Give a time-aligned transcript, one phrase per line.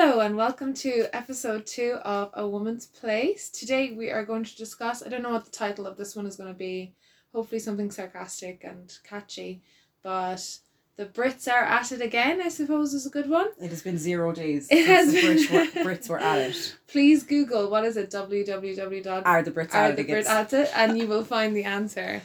[0.00, 3.50] Hello and welcome to episode two of A Woman's Place.
[3.50, 6.24] Today we are going to discuss, I don't know what the title of this one
[6.24, 6.94] is going to be,
[7.34, 9.60] hopefully something sarcastic and catchy,
[10.04, 10.58] but
[10.96, 13.48] the Brits are at it again, I suppose is a good one.
[13.60, 16.38] It has been zero days It since has the Brits were, been- Brits were at
[16.38, 16.76] it.
[16.86, 19.22] Please Google, what is it, www.
[19.26, 21.64] Are the Brits are at the it Brit at it, and you will find the
[21.64, 22.22] answer.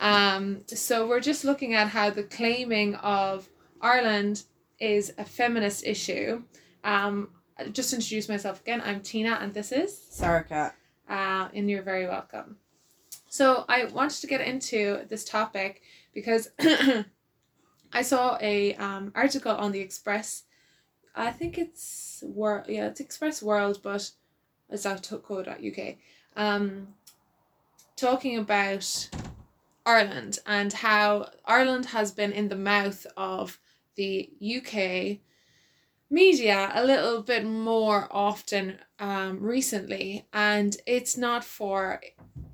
[0.00, 3.50] Um, so we're just looking at how the claiming of
[3.82, 4.44] Ireland
[4.80, 6.44] is a feminist issue.
[6.84, 7.28] Um,
[7.72, 8.82] just introduce myself again.
[8.84, 10.74] I'm Tina, and this is Sarka.
[11.08, 12.56] uh, and you're very welcome.
[13.28, 16.50] So I wanted to get into this topic because
[17.92, 20.44] I saw a um, article on the Express.
[21.14, 22.66] I think it's world.
[22.68, 24.10] Yeah, it's Express World, but
[24.70, 25.94] it's .co.uk.
[26.36, 26.88] Um,
[27.96, 29.08] talking about
[29.84, 33.58] Ireland and how Ireland has been in the mouth of
[33.96, 35.18] the UK
[36.12, 42.00] media a little bit more often um, recently, and it's not for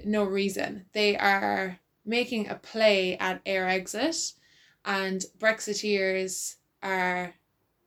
[0.05, 0.87] no reason.
[0.93, 4.35] They are making a play at Irexit,
[4.85, 7.35] and Brexiteers are,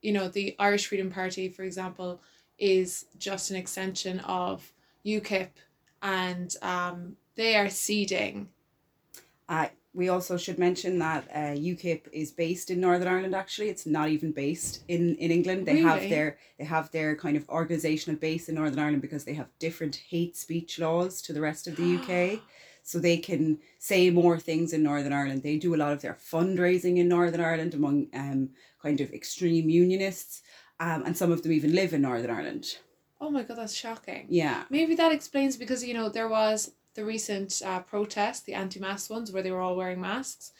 [0.02, 2.22] you know, the Irish Freedom Party, for example,
[2.60, 4.74] is just an extension of
[5.06, 5.52] UKIP,
[6.02, 8.50] and um, they are seeding.
[9.48, 13.36] Uh, we also should mention that uh, UKIP is based in Northern Ireland.
[13.36, 15.66] Actually, it's not even based in, in England.
[15.66, 19.34] They have their they have their kind of organisational base in Northern Ireland because they
[19.34, 22.42] have different hate speech laws to the rest of the UK.
[22.84, 25.44] So they can say more things in Northern Ireland.
[25.44, 28.50] They do a lot of their fundraising in Northern Ireland among um,
[28.82, 30.42] kind of extreme unionists,
[30.80, 32.78] um, and some of them even live in Northern Ireland.
[33.22, 34.26] Oh my god, that's shocking.
[34.30, 34.64] Yeah.
[34.72, 39.32] Maybe that explains because you know there was the recent uh, protest, the anti-mask ones,
[39.32, 40.52] where they were all wearing masks,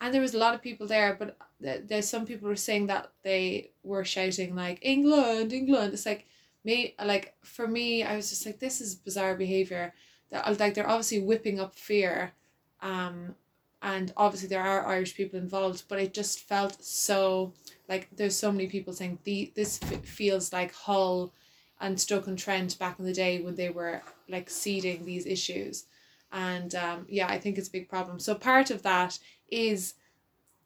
[0.00, 1.16] and there was a lot of people there.
[1.18, 5.92] But th- there's some people were saying that they were shouting like England, England.
[5.92, 6.26] It's like
[6.64, 9.94] me, like for me, I was just like, this is bizarre behavior.
[10.30, 12.32] That like they're obviously whipping up fear,
[12.80, 13.34] um,
[13.82, 15.84] and obviously there are Irish people involved.
[15.88, 17.52] But it just felt so
[17.88, 21.32] like there's so many people saying the this f- feels like Hull
[21.82, 25.84] and Stoke and Trent back in the day when they were like seeding these issues.
[26.30, 28.18] And um, yeah, I think it's a big problem.
[28.18, 29.18] So part of that
[29.50, 29.94] is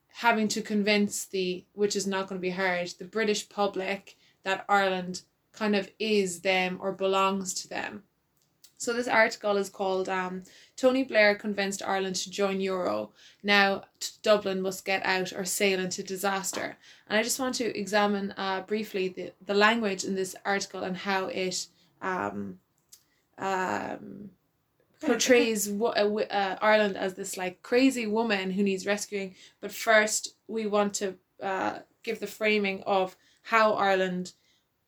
[0.08, 4.64] having to convince the, which is not going to be hard, the British public that
[4.68, 5.22] Ireland
[5.52, 8.04] kind of is them or belongs to them.
[8.78, 10.42] So this article is called um,
[10.76, 13.10] Tony Blair convinced Ireland to join Euro.
[13.42, 16.76] Now t- Dublin must get out or sail into disaster.
[17.08, 20.96] And I just want to examine uh, briefly the, the language in this article and
[20.96, 21.66] how it
[22.02, 22.58] um,
[23.38, 24.30] um,
[25.00, 29.34] portrays uh, uh, Ireland as this like crazy woman who needs rescuing.
[29.60, 34.32] But first, we want to uh, give the framing of how Ireland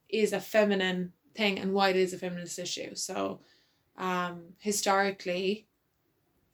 [0.08, 2.94] is a feminine thing and why it is a feminist issue.
[2.94, 3.40] So,
[3.98, 5.66] um, historically,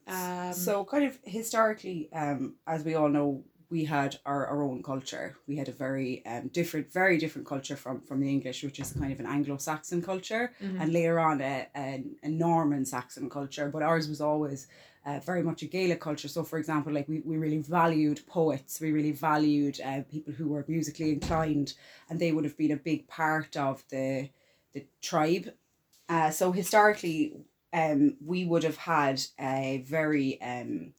[0.06, 4.82] um, so kind of historically, um, as we all know, we had our, our own
[4.82, 5.36] culture.
[5.48, 8.92] We had a very um, different, very different culture from, from the English, which is
[8.92, 10.80] kind of an Anglo-Saxon culture, mhm.
[10.80, 13.68] and later on a, a, a Norman Saxon culture.
[13.70, 14.66] But ours was always
[15.06, 16.28] uh, very much a Gaelic culture.
[16.28, 20.48] So, for example, like we, we really valued poets, we really valued uh, people who
[20.48, 21.74] were musically inclined,
[22.08, 24.28] and they would have been a big part of the
[24.74, 25.52] the tribe.
[26.08, 27.32] Uh, so historically,
[27.72, 30.94] um, we would have had a very um,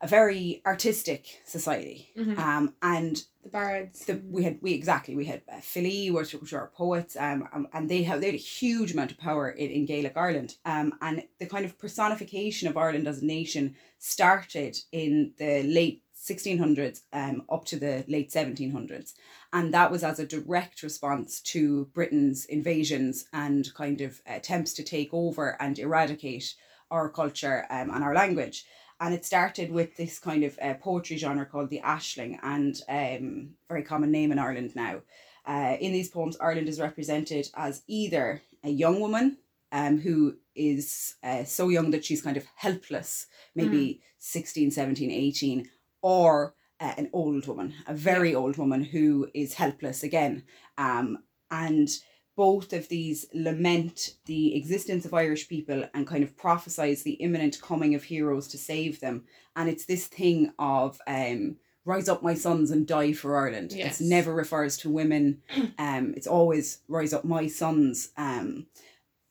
[0.00, 2.38] a very artistic society, Mhm.
[2.38, 4.04] um, and the bards.
[4.04, 7.66] the, we had we exactly we had uh, filí, which, which are poets, um, um,
[7.72, 10.92] and they have they had a huge amount of power in, in Gaelic Ireland, um,
[11.00, 16.58] and the kind of personification of Ireland as a nation started in the late sixteen
[16.58, 19.14] hundreds, um, up to the late seventeen hundreds,
[19.52, 24.82] and that was as a direct response to Britain's invasions and kind of attempts to
[24.82, 26.54] take over and eradicate
[26.90, 28.64] our culture um, and our language.
[28.98, 33.50] And it started with this kind of uh, poetry genre called the Aisling and um
[33.68, 35.02] very common name in ireland now.
[35.46, 39.38] Uh, in these poems ireland is represented as either a young woman
[39.72, 45.68] um, who is uh, so young that she's kind of helpless maybe 16 17 18
[46.06, 50.42] or uh, an old woman a very old woman who is helpless again
[50.78, 51.18] um,
[51.50, 51.88] and
[52.36, 57.60] both of these lament the existence of Irish people and kind of prophesize the imminent
[57.60, 59.24] coming of heroes to save them.
[59.56, 61.56] And it's this thing of um,
[61.86, 63.72] rise up, my sons, and die for Ireland.
[63.72, 63.92] Yes.
[63.92, 65.42] It's never refers to women.
[65.78, 68.10] Um, it's always rise up, my sons.
[68.16, 68.66] Um,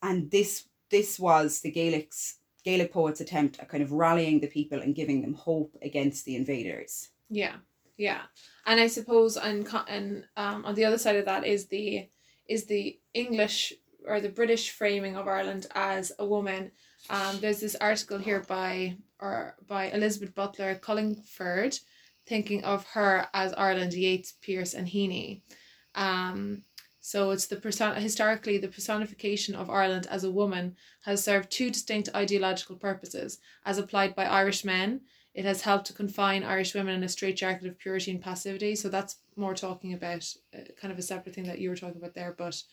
[0.02, 4.82] and this this was the Gaelic's Gaelic poets' attempt at kind of rallying the people
[4.82, 7.10] and giving them hope against the invaders.
[7.30, 7.58] Yeah,
[7.96, 8.22] yeah,
[8.66, 12.10] and I suppose and and um on the other side of that is the
[12.48, 13.74] is the English
[14.08, 16.72] or the British framing of Ireland as a woman.
[17.10, 21.80] Um, there's this article here by or by Elizabeth Butler Cullingford,
[22.26, 25.42] thinking of her as Ireland, Yeats, Pearse, and Heaney.
[25.94, 26.64] Um,
[27.06, 31.70] so it's the person historically the personification of Ireland as a woman has served two
[31.70, 33.38] distinct ideological purposes.
[33.64, 35.02] As applied by Irish men,
[35.36, 38.76] it has helped to confine Irish women in a straitjacket of purity and passivity.
[38.76, 41.98] So that's more talking about uh, kind of a separate thing that you were talking
[41.98, 42.34] about there.
[42.36, 42.64] But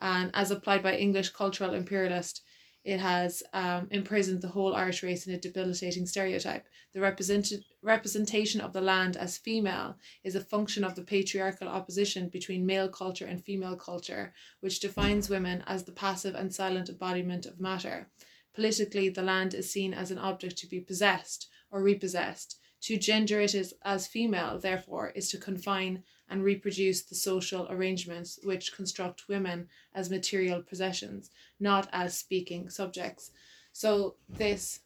[0.00, 2.44] and as applied by English cultural imperialist,
[2.84, 6.66] it has um, imprisoned the whole Irish race in a debilitating stereotype.
[6.92, 12.28] The represented representation of the land as female is a function of the patriarchal opposition
[12.28, 17.46] between male culture and female culture, which defines women as the passive and silent embodiment
[17.46, 18.10] of matter.
[18.54, 22.58] Politically, the land is seen as an object to be possessed or repossessed.
[22.82, 23.54] To gender it
[23.84, 26.02] as female, therefore, is to confine
[26.32, 31.30] and reproduce the social arrangements which construct women as material possessions,
[31.60, 33.30] not as speaking subjects.
[33.72, 34.80] So this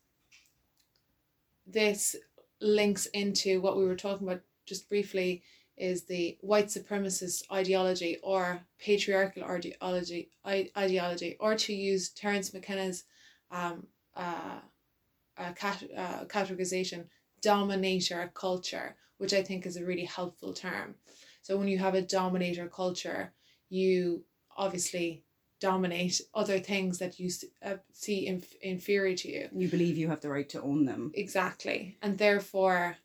[1.65, 2.17] this
[2.61, 5.43] links into what we were talking about just briefly
[5.77, 10.31] is the white supremacist ideology or patriarchal ideology
[10.77, 13.05] ideology or to use Terence McKenna's
[13.53, 14.59] um, uh,
[15.39, 17.05] uh, cat, uh, categorization
[17.41, 20.97] dominator culture which I think is a really helpful term
[21.47, 23.33] so when you have a dominator culture
[23.69, 24.25] you
[24.57, 25.23] obviously
[25.61, 27.31] dominate other things that you
[27.65, 29.49] uh, see inf- inferior to you.
[29.55, 31.13] You believe you have the right to own them.
[31.15, 31.97] exactly.
[32.03, 32.97] And therefore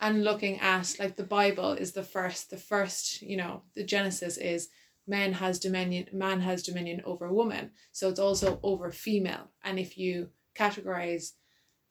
[0.00, 4.36] and looking at like the bible is the first the first you know the genesis
[4.36, 4.68] is
[5.06, 7.72] man has dominion man has dominion over woman.
[7.92, 9.50] So it's also over female.
[9.64, 11.32] And if you categorize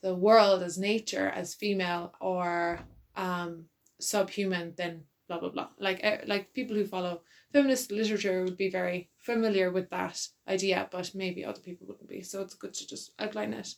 [0.02, 2.80] the world as nature as female or
[3.16, 3.66] um
[4.00, 5.70] subhuman then blah blah blah.
[5.80, 7.22] Like eh, like people who follow
[7.52, 12.22] feminist literature would be very familiar with that idea but maybe other people wouldn't be.
[12.22, 13.76] So it's good to just outline it.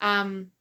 [0.00, 0.52] Um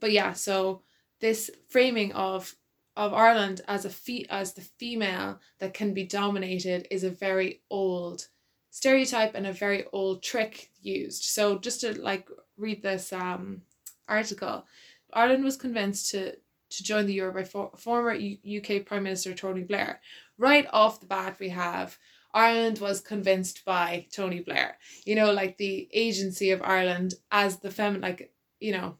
[0.00, 0.82] but yeah so
[1.20, 2.56] this framing of
[2.96, 7.62] of Ireland as a fe- as the female that can be dominated is a very
[7.70, 8.28] old
[8.70, 11.22] stereotype and a very old trick used.
[11.24, 13.62] So just to like read this um
[14.08, 14.66] article,
[15.12, 16.36] Ireland was convinced to
[16.76, 20.00] to join the euro by for- former U- UK Prime Minister Tony Blair.
[20.38, 21.98] Right off the bat, we have
[22.34, 24.78] Ireland was convinced by Tony Blair.
[25.04, 28.98] You know, like the agency of Ireland as the fem, like you know,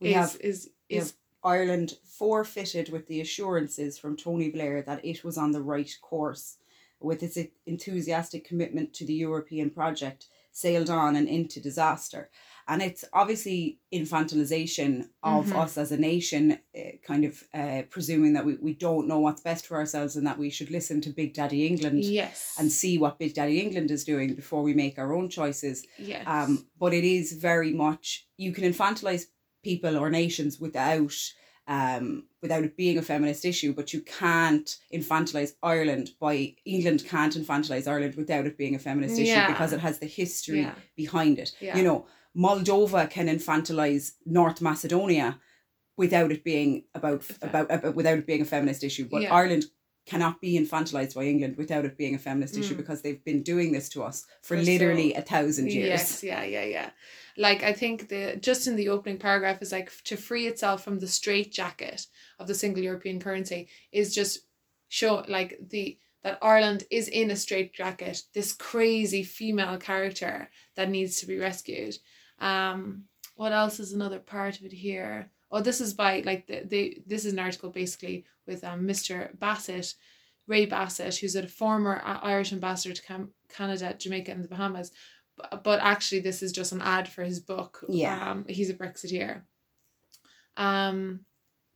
[0.00, 1.14] We is have- is is
[1.44, 6.56] Ireland forfeited with the assurances from Tony Blair that it was on the right course,
[7.00, 12.30] with its enthusiastic commitment to the European project, sailed on and into disaster.
[12.68, 15.56] And it's obviously infantilization of Mhm.
[15.62, 19.40] us as a nation, uh, kind of uh, presuming that we, we don't know what's
[19.40, 22.98] best for ourselves and that we should listen to Big Daddy England yes and see
[22.98, 25.86] what Big Daddy England is doing before we make our own choices.
[25.98, 29.26] yes Um, but it is very much you can infantilize
[29.62, 31.14] people or nations without
[31.68, 37.36] um without it being a feminist issue, but you can't infantilize Ireland by England can't
[37.36, 41.38] infantilize Ireland without it being a feminist issue because it has the history yeah behind
[41.40, 41.52] it.
[41.60, 41.76] Yeah.
[41.76, 42.06] You know,
[42.36, 45.38] Moldova can infantilize North Macedonia
[45.96, 49.06] without it being about about, about without it being a feminist issue.
[49.06, 49.34] But Yeah.
[49.34, 49.64] Ireland
[50.04, 52.76] cannot be infantilized by England without it being a feminist issue Mm.
[52.76, 55.88] because they've been doing this to us for, For literally so- a thousand years.
[55.88, 56.90] Yes, yeah, yeah, yeah.
[57.36, 61.00] Like I think the just in the opening paragraph is like to free itself from
[61.00, 62.06] the straitjacket
[62.38, 64.40] of the single European currency is just
[64.88, 71.20] show like the that Ireland is in a straitjacket, this crazy female character that needs
[71.20, 71.96] to be rescued.
[72.38, 73.04] Um,
[73.36, 75.30] what else is another part of it here?
[75.50, 79.38] Oh, this is by like the, the this is an article basically with um Mr.
[79.38, 79.94] Bassett,
[80.46, 84.92] Ray Bassett, who's a former Irish ambassador to Cam- Canada, Jamaica, and the Bahamas.
[85.36, 87.84] But, but actually, this is just an ad for his book.
[87.88, 88.30] Yeah.
[88.30, 89.42] Um, he's a Brexiteer.
[90.56, 91.20] Um,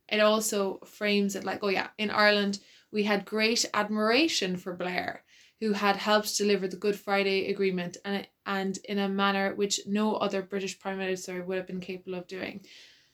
[0.09, 2.59] it also frames it like, oh yeah, in Ireland
[2.91, 5.23] we had great admiration for Blair,
[5.61, 10.15] who had helped deliver the Good Friday Agreement and and in a manner which no
[10.15, 12.65] other British Prime Minister would have been capable of doing.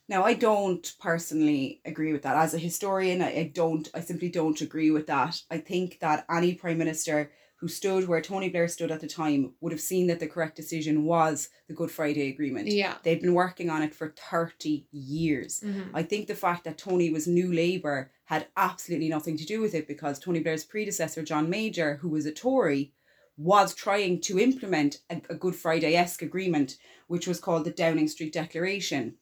[0.09, 2.37] Now, I don't personally agree with that.
[2.37, 5.41] As a historian, I, I don't, I simply don't agree with that.
[5.51, 9.53] I think that any prime minister who stood where Tony Blair stood at the time
[9.61, 12.67] would have seen that the correct decision was the Good Friday Agreement.
[12.67, 12.95] Yeah.
[13.03, 15.61] They'd been working on it for 30 years.
[15.61, 15.89] Mhm.
[15.93, 19.73] I think the fact that Tony was New Labour had absolutely nothing to do with
[19.73, 22.93] it because Tony Blair's predecessor, John Major, who was a Tory,
[23.37, 28.07] was trying to implement a, a Good Friday esque agreement, which was called the Downing
[28.07, 29.15] Street Declaration.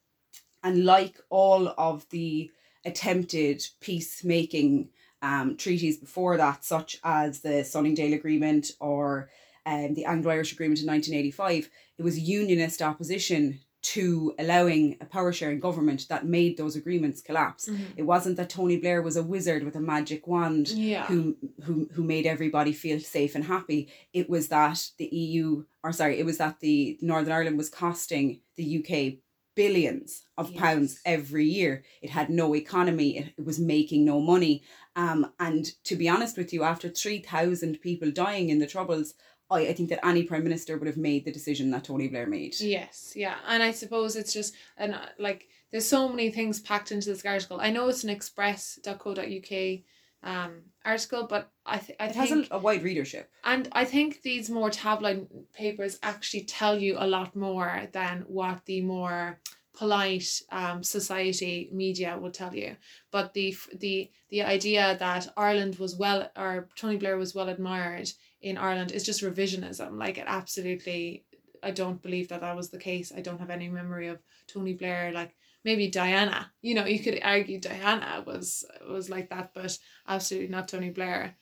[0.62, 2.52] And like all of the
[2.84, 4.90] attempted peacemaking
[5.26, 9.30] um, treaties before that, such as the Sunningdale Agreement or
[9.66, 15.32] um, the Anglo Irish Agreement in 1985, it was unionist opposition to allowing a power
[15.32, 17.64] sharing government that made those agreements collapse.
[17.70, 17.86] Mhm.
[17.98, 21.06] It wasn't that Tony Blair was a wizard with a magic wand Yeah.
[21.06, 21.20] who
[21.66, 23.88] who who made everybody feel safe and happy.
[24.12, 28.42] It was that the EU or sorry, it was that the Northern Ireland was costing
[28.56, 29.20] the UK
[29.56, 30.60] billions of Yes.
[30.60, 31.84] pounds every year.
[32.02, 33.18] It had no economy.
[33.18, 34.64] It, it was making no money.
[34.96, 39.14] Um, and to be honest with you, after three thousand people dying in the troubles,
[39.50, 42.28] I, I think that any prime minister would have made the decision that Tony Blair
[42.28, 42.56] made.
[42.60, 46.92] Yes, yeah, and I suppose it's just and uh, like there's so many things packed
[46.92, 47.60] into this article.
[47.60, 49.80] I know it's an express.co.uk
[50.24, 53.30] um article, but I th- I It think has a, a wide readership.
[53.44, 58.66] and I think these more tabloid papers actually tell you a lot more than what
[58.66, 59.40] the more
[59.78, 62.78] polite um, society media would tell you.
[63.12, 68.10] But the the the idea that Ireland was well or Tony Blair was well admired
[68.42, 69.98] in Ireland is just revisionism.
[70.00, 71.26] Like it absolutely,
[71.64, 73.12] I don't believe that that was the case.
[73.16, 75.36] I don't have any memory of Tony Blair like.
[75.66, 80.68] Maybe Diana, you know, you could argue Diana was was like that, but absolutely not
[80.70, 81.36] Tony Blair.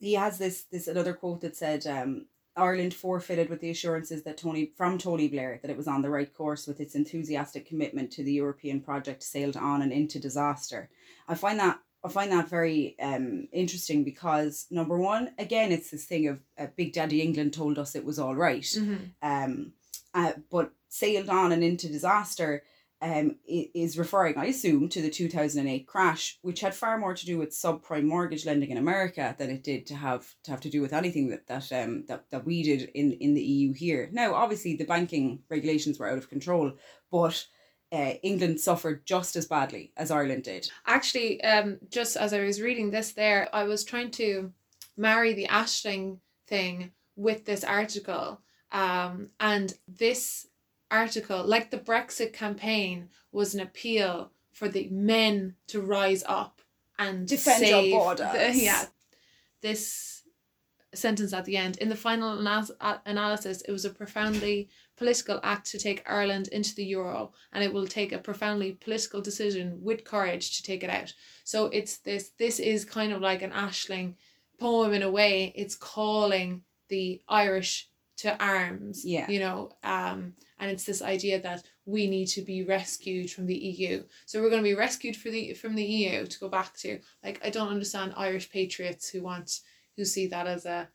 [0.00, 4.36] he has this this another quote that said um Ireland forfeited with the assurances that
[4.38, 8.10] Tony from Tony Blair that it was on the right course with its enthusiastic commitment
[8.12, 10.88] to the European project sailed on and into disaster.
[11.28, 16.06] I find that I find that very um interesting because number one, again, it's this
[16.06, 18.62] thing of uh, Big Daddy England told us it was all right.
[18.62, 19.04] Mm-hmm.
[19.22, 19.72] um,
[20.14, 22.62] uh, but sailed on and into disaster
[23.00, 27.38] um, is referring, I assume, to the 2008 crash, which had far more to do
[27.38, 30.80] with subprime mortgage lending in America than it did to have to have to do
[30.80, 34.08] with anything that that um that, that we did in, in the EU here.
[34.12, 36.72] Now, obviously, the banking regulations were out of control,
[37.10, 37.46] but
[37.92, 40.68] uh, England suffered just as badly as Ireland did.
[40.86, 44.52] actually um just as i was reading this there i was trying to
[44.96, 50.46] marry the Aisling thing with this article um and this
[50.90, 56.60] article like the brexit campaign was an appeal for the men to rise up
[56.98, 58.32] and Defend your save borders.
[58.32, 58.84] the- yeah
[59.60, 60.22] this
[60.94, 62.70] sentence at the end in the final anas-
[63.04, 67.72] analysis it was a profoundly political act to take Ireland into the euro and it
[67.72, 71.12] will take a profoundly political decision with courage to take it out.
[71.44, 74.14] So it's this this is kind of like an Aisling
[74.58, 75.52] poem in a way.
[75.54, 77.87] It's calling the Irish
[78.18, 79.04] to arms.
[79.04, 79.28] Yeah.
[79.30, 83.56] You know, um and it's this idea that we need to be rescued from the
[83.56, 84.04] EU.
[84.26, 87.00] So we're going to be rescued for the from the EU to go back to.
[87.24, 89.60] Like I don't understand Irish patriots who want
[89.96, 90.88] who see that as a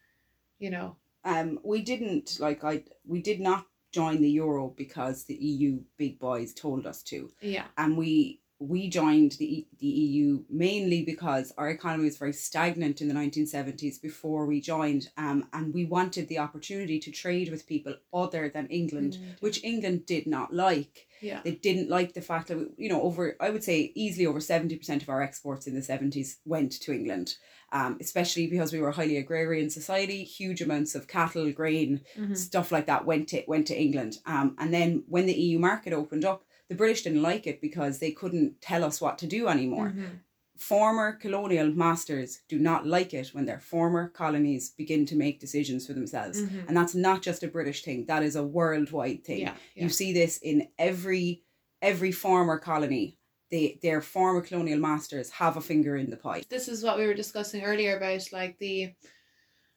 [0.60, 5.36] you know um, we didn't like I we did not join the euro because the
[5.36, 11.04] EU big boys told us to, yeah and we we joined the the EU mainly
[11.04, 15.74] because our economy was very stagnant in the nineteen seventies before we joined, um, and
[15.74, 20.28] we wanted the opportunity to trade with people other than England, Mm, which England did
[20.28, 21.08] not like.
[21.22, 24.40] yeah They didn't like the fact that you know over I would say easily over
[24.40, 27.36] seventy percent of our exports in the seventies went to England,
[27.72, 30.24] um, especially because we were a highly agrarian society.
[30.24, 32.38] Huge amounts of cattle, grain, Mhm.
[32.38, 34.20] stuff like that went to went to England.
[34.26, 38.00] Um, and then when the EU market opened up, the British didn't like it because
[38.00, 39.90] they couldn't tell us what to do anymore.
[39.96, 40.20] Mhm.
[40.58, 45.86] Former colonial masters do not like it when their former colonies begin to make decisions
[45.88, 46.42] for themselves.
[46.42, 46.68] Mhm.
[46.68, 49.40] And that's not just a British thing, that is a worldwide thing.
[49.40, 51.44] yeah yeah You see this in every
[51.82, 53.18] every former colony.
[53.50, 56.44] They their former colonial masters have a finger in the pie.
[56.50, 58.94] this is what we were discussing earlier about like the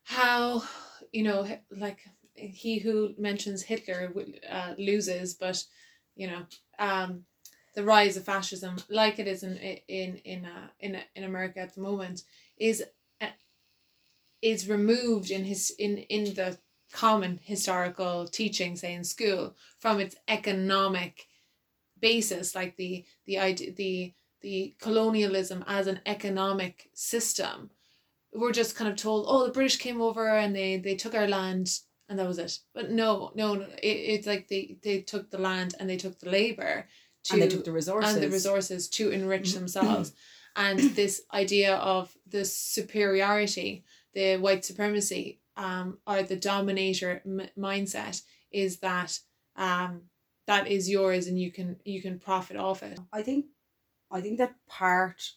[0.04, 0.62] how
[1.12, 1.98] you know like
[2.34, 4.12] he who mentions Hitler
[4.48, 5.62] uh, loses but
[6.16, 6.42] you know
[6.78, 7.24] um
[7.74, 11.74] the rise of fascism like it is in in in uh, in in America at
[11.74, 12.22] the moment
[12.56, 12.82] is
[13.20, 13.26] uh,
[14.42, 16.58] is removed in his in in the
[16.92, 21.26] common historical teaching say in school from its economic
[22.00, 27.70] basis like the the idea the the colonialism as an economic system.
[28.32, 31.28] We're just kind of told oh the british came over and they they took our
[31.28, 32.58] land and that was it.
[32.74, 36.18] But no no no it, it's like they they took the land and they took
[36.18, 36.86] the labor
[37.24, 38.14] to and they took the resources.
[38.14, 40.12] and the resources to enrich themselves.
[40.58, 43.84] And this idea of the superiority
[44.14, 49.18] the white supremacy um or the dominator m- mindset is that
[49.56, 50.02] um
[50.46, 52.98] that is yours and you can you can profit off it.
[53.12, 53.46] I think
[54.10, 55.32] I think that part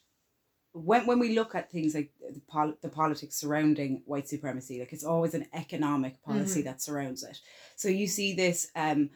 [0.73, 4.93] when when we look at things like the pol- the politics surrounding white supremacy, like
[4.93, 7.39] it's always an economic policy that surrounds it.
[7.75, 9.09] So you see this um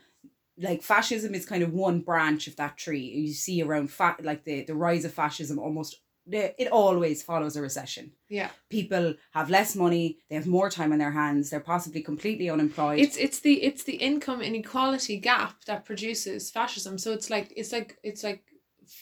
[0.57, 2.99] like fascism is kind of one branch of that tree.
[3.01, 5.99] You see around fa- like the the rise of fascism almost
[6.31, 8.13] it always follows a recession.
[8.29, 8.49] Yeah.
[8.69, 12.99] People have less money, they have more time on their hands, they're possibly completely unemployed.
[12.99, 16.97] It's it's the it's the income inequality gap that produces fascism.
[16.97, 18.43] So it's like it's like it's like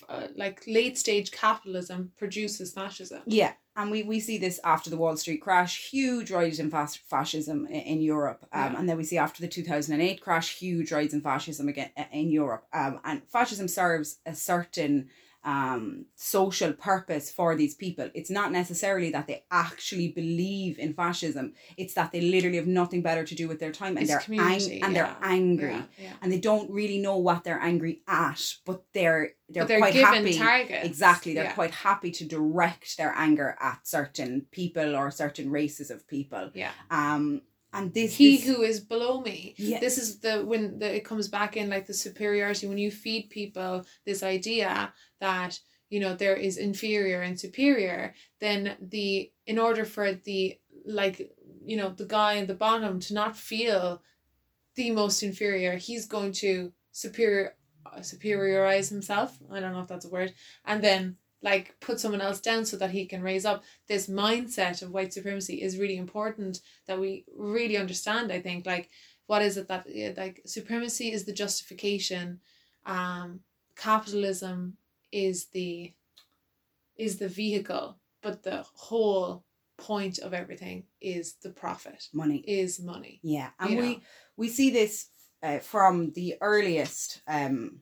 [0.09, 3.21] uh, like late stage capitalism produces fascism.
[3.25, 6.97] Yeah, and we, we see this after the Wall Street crash, huge rise in fas-
[6.97, 8.45] fascism in, in Europe.
[8.51, 8.79] Um, Yeah.
[8.79, 12.29] And then we see after the 2008 crash, huge rise in fascism again uh, in
[12.29, 12.65] Europe.
[12.73, 15.09] Um, and fascism serves a certain
[15.43, 18.10] um, social purpose for these people.
[18.13, 23.01] It's not necessarily that they actually believe in fascism, it's that they literally have nothing
[23.01, 25.71] better to do with their time and It's they're, ang- and they're angry.
[25.71, 26.13] Yeah, yeah.
[26.21, 29.93] And they don't really know what they're angry at, but they're they're, But they're quite
[29.93, 30.38] given happy.
[30.38, 30.86] targets.
[30.86, 31.33] Exactly.
[31.33, 31.53] They're Yeah.
[31.53, 36.51] quite happy to direct their anger at certain people or certain races of people.
[36.53, 36.71] Yeah.
[36.89, 37.41] Um,
[37.73, 39.55] and this, He this- who is below me.
[39.57, 39.79] Yeah.
[39.79, 43.29] This is the when the it comes back in like the superiority when you feed
[43.29, 45.59] people this idea that
[45.89, 51.31] you know there is inferior and superior then the in order for the like
[51.65, 54.01] you know the guy in the bottom to not feel
[54.75, 60.05] the most inferior he's going to superior uh, superiorize himself i don't know if that's
[60.05, 60.33] a word
[60.65, 64.81] and then like put someone else down so that he can raise up this mindset
[64.81, 68.89] of white supremacy is really important that we really understand i think like
[69.27, 69.86] what is it that
[70.17, 72.39] like supremacy is the justification
[72.86, 73.39] um
[73.75, 74.75] capitalism
[75.12, 75.93] is the
[76.98, 79.43] is the vehicle but the whole
[79.77, 82.43] point of everything is the profit money.
[82.48, 84.01] is money Yeah, and we know.
[84.38, 85.07] we see this
[85.41, 87.81] uh, from the earliest um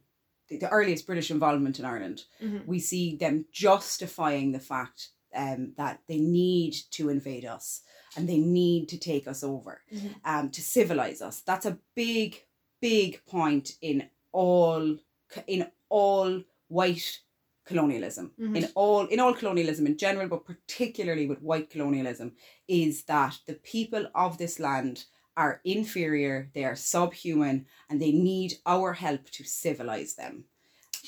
[0.49, 2.23] the, the earliest British involvement in Ireland.
[2.41, 2.65] Mhm.
[2.65, 7.81] We see them justifying the fact um that they need to invade us
[8.17, 9.81] and they need to take us over.
[9.93, 10.15] Mhm.
[10.25, 11.41] um, to civilize us.
[11.41, 12.43] That's a big,
[12.81, 14.97] big point in all
[15.47, 17.19] in all white
[17.65, 18.31] colonialism.
[18.39, 18.55] Mhm.
[18.57, 22.35] In all in all colonialism in general, but particularly with white colonialism,
[22.67, 25.05] is that the people of this land
[25.37, 30.45] are inferior, they are subhuman, and they need our help to civilize them.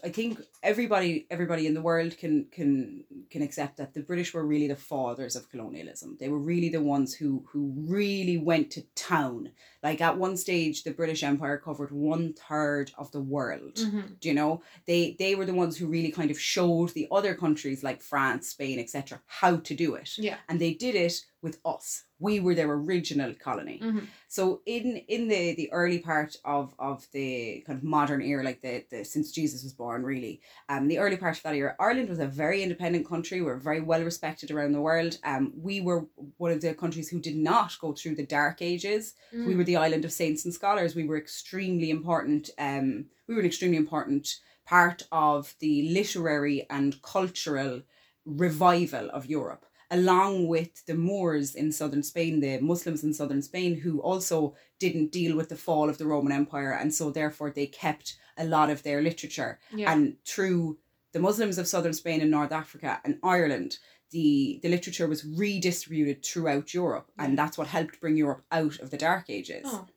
[0.04, 4.46] I think everybody everybody in the world can can can accept that the British were
[4.46, 6.18] really the fathers of colonialism.
[6.20, 9.52] They were really the ones who who really went to town.
[9.84, 13.76] Like at one stage, the British Empire covered one third of the world.
[13.76, 14.20] Mhm.
[14.20, 17.36] Do you know they they were the ones who really kind of showed the other
[17.36, 19.22] countries like France, Spain, etc.
[19.26, 22.06] how to do it, yeah and they did it with us.
[22.28, 23.80] We were their original colony.
[23.84, 24.04] Mhm.
[24.28, 27.30] So in in the the early part of of the
[27.66, 30.36] kind of modern era, like the, the since Jesus was born, really,
[30.70, 33.38] um, the early part of that era, Ireland was a very independent country.
[33.42, 35.14] We are very well respected around the world.
[35.32, 36.02] Um, we were
[36.38, 39.04] one of the countries who did not go through the dark ages.
[39.48, 40.96] We were the island of saints and scholars.
[40.96, 42.44] We were extremely important.
[42.58, 44.26] Um, we were an extremely important
[44.66, 47.82] part of the literary and cultural
[48.26, 53.76] revival of Europe, along with the Moors in southern Spain, the Muslims in southern Spain,
[53.76, 57.68] who also didn't deal with the fall of the Roman Empire, and so therefore they
[57.68, 59.60] kept a lot of their literature.
[59.76, 60.80] yeah And through
[61.12, 63.78] the Muslims of southern Spain and North Africa and Ireland,
[64.12, 68.90] the, the literature was redistributed throughout Europe, and that's what helped bring Europe out of
[68.92, 69.64] the Dark Ages.
[69.66, 69.88] Oh.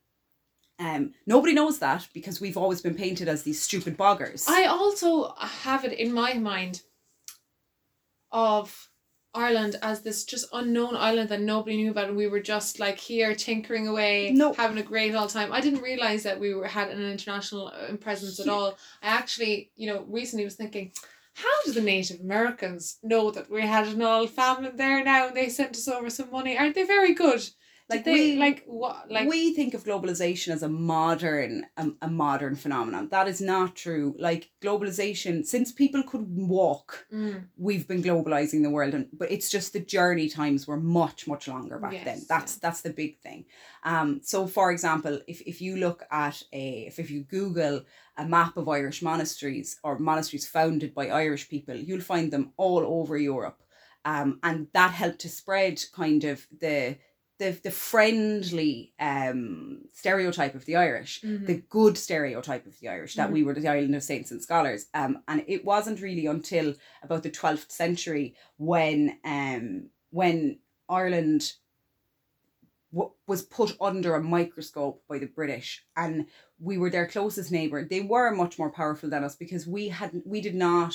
[0.80, 4.48] Um, nobody knows that because we've always been painted as these stupid boggers.
[4.48, 6.82] I also have it in my mind
[8.32, 8.90] of
[9.34, 12.98] Ireland as this just unknown island that nobody knew about and we were just like
[12.98, 14.52] here tinkering away No.
[14.52, 15.52] having a great all time.
[15.52, 18.76] I didn't realize that we were had an international uh, presence at all.
[19.02, 20.92] I actually, you know, recently was thinking
[21.34, 25.36] how do the Native Americans know that we had an all family there now and
[25.36, 26.56] they sent us over some money?
[26.56, 27.42] Aren't they very good?
[27.90, 32.08] Like they we- like what like we think of globalization as a modern a, a
[32.08, 33.08] modern phenomenon.
[33.10, 34.16] That is not true.
[34.18, 39.50] Like globalization, since people could walk, Mm, we've been globalizing the world, and but it's
[39.50, 42.18] just the journey times were much much longer back then.
[42.18, 43.44] Yes, That's that's the big thing.
[43.82, 47.82] Um, so for example, if if you look at a if if you Google
[48.16, 52.84] a map of Irish monasteries or monasteries founded by Irish people, you'll find them all
[52.98, 53.60] over Europe.
[54.06, 56.96] Um, and that helped to spread kind of the
[57.38, 61.46] the the friendly um stereotype of the Irish, mhm.
[61.46, 63.32] the good stereotype of the Irish that Mhm.
[63.32, 64.86] we were the island of saints and scholars.
[64.94, 71.54] Um, and it wasn't really until about the twelfth century when um when Ireland
[72.92, 76.26] w- was put under a microscope by the British and
[76.58, 77.84] we were their closest neighbor.
[77.84, 80.94] They were much more powerful than us because we had we did not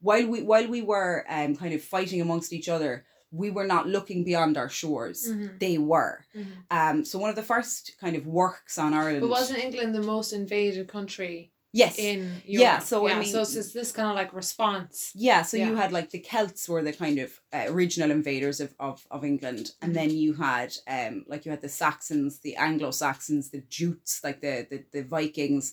[0.00, 3.86] while we while we were um kind of fighting amongst each other, we were not
[3.86, 5.28] looking beyond our shores.
[5.28, 5.58] Mhm.
[5.60, 6.24] They were.
[6.36, 6.46] Mhm.
[6.70, 10.02] Um so one of the first kind of works on Ireland But wasn't England the
[10.02, 11.96] most invaded country yes.
[11.98, 12.82] in Yeah, Europe.
[12.82, 15.12] so, I yeah, mean- so it's this, kind of like response.
[15.14, 18.74] Yeah, so you had like the Celts were the kind of uh, original invaders of,
[18.80, 19.94] of, of England, and Mhm.
[19.98, 24.40] then you had um like you had the Saxons, the Anglo Saxons, the Jutes, like
[24.40, 25.64] the, the the Vikings,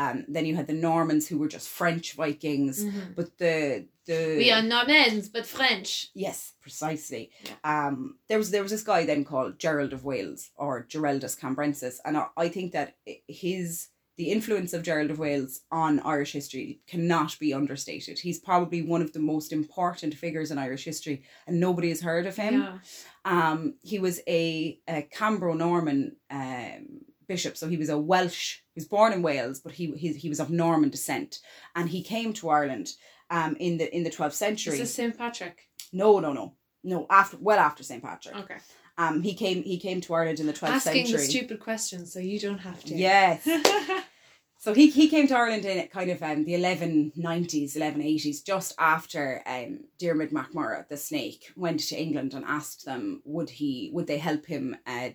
[0.00, 2.76] um then you had the Normans who were just French Vikings,
[3.16, 6.08] but the the We are not men's, but French.
[6.14, 7.30] Yes, precisely.
[7.64, 12.00] Um, there was there was this guy then called Gerald of Wales or Giraldus Cambrensis,
[12.04, 12.96] and I, I think that
[13.28, 18.18] his the influence of Gerald of Wales on Irish history cannot be understated.
[18.18, 22.26] He's probably one of the most important figures in Irish history, and nobody has heard
[22.26, 22.62] of him.
[22.62, 22.78] Yeah.
[23.26, 28.60] Um, he was a, a Cambro Norman um, bishop, so he was a Welsh.
[28.72, 31.40] He was born in Wales, but he he, he was of Norman descent,
[31.74, 32.92] and he came to Ireland
[33.30, 34.74] um, in the in the twelfth century.
[34.74, 35.16] Is this St.
[35.16, 35.68] Patrick?
[35.92, 37.06] No, no, no, no.
[37.10, 38.56] After well after Saint Patrick, Okay.
[38.98, 41.26] um, he came he came to Ireland in the twelfth Asking century.
[41.26, 42.94] the stupid questions so you don't have to.
[42.94, 43.46] Yes.
[44.58, 49.42] So he, he came to Ireland in kind of um, the 1190s, 1180s, just after
[49.46, 54.18] um, Diarmid MacMurrough, the snake, went to England and asked them would he would they
[54.18, 55.10] help him uh,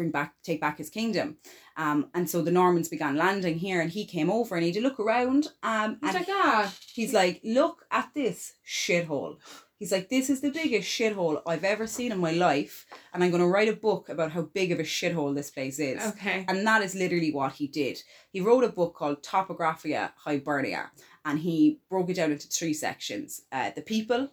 [0.00, 1.36] bring back take back his kingdom.
[1.76, 4.80] Um, and so the Normans began landing here and he came over and he a
[4.80, 9.36] look around um, He's and like, ah, He's like, look at this shithole.
[9.78, 12.84] He's like, this is the biggest shithole I've ever seen in my life,
[13.14, 15.78] and I'm going to write a book about how big of a shithole this place
[15.78, 16.02] is.
[16.08, 16.44] okay.
[16.48, 18.02] And that is literally what he did.
[18.30, 20.90] He wrote a book called Topographia Hibernia,
[21.24, 24.30] and he broke it down into three sections uh, the people,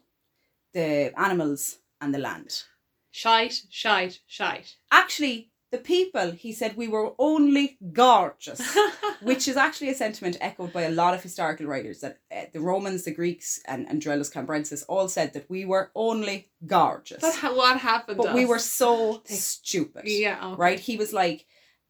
[0.74, 2.64] the animals, and the land.
[3.12, 4.76] Shite, shite, shite.
[4.92, 8.62] Actually, the people, he said, we were only gorgeous.
[9.22, 12.60] which is actually a sentiment echoed by a lot of historical writers that uh, the
[12.60, 17.22] Romans, the Greeks, and, and Giraldus Cambrensis all said that we were only gorgeous.
[17.22, 18.18] That's how, what happened.
[18.18, 18.50] but we us.
[18.50, 20.04] were so stupid.
[20.06, 20.40] Yeah.
[20.44, 20.56] Okay.
[20.56, 20.80] Right?
[20.80, 21.46] He was like,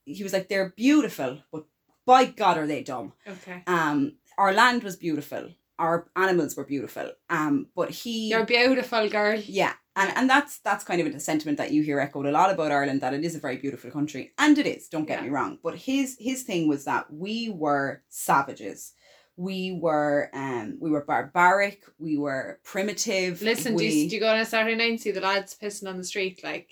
[0.06, 1.66] he was like, they're beautiful, but
[2.06, 3.14] by God are they dumb.
[3.28, 3.64] Okay.
[3.68, 5.50] Um, our land was beautiful.
[5.78, 7.12] Our animals were beautiful.
[7.30, 9.40] Um, but he You're beautiful, girl.
[9.46, 12.52] yeah, and and that's that's kind of a sentiment that you hear echoed a lot
[12.54, 14.88] about Ireland that it is a very beautiful country, and it is.
[14.88, 15.26] Don't get Yeah.
[15.26, 18.94] me wrong, but his his thing was that we were savages,
[19.36, 23.42] we were um we were barbaric, we were primitive.
[23.42, 25.90] Listen, do, you, do you go on a Saturday night and see the lads pissing
[25.90, 26.44] on the street?
[26.44, 26.70] Like,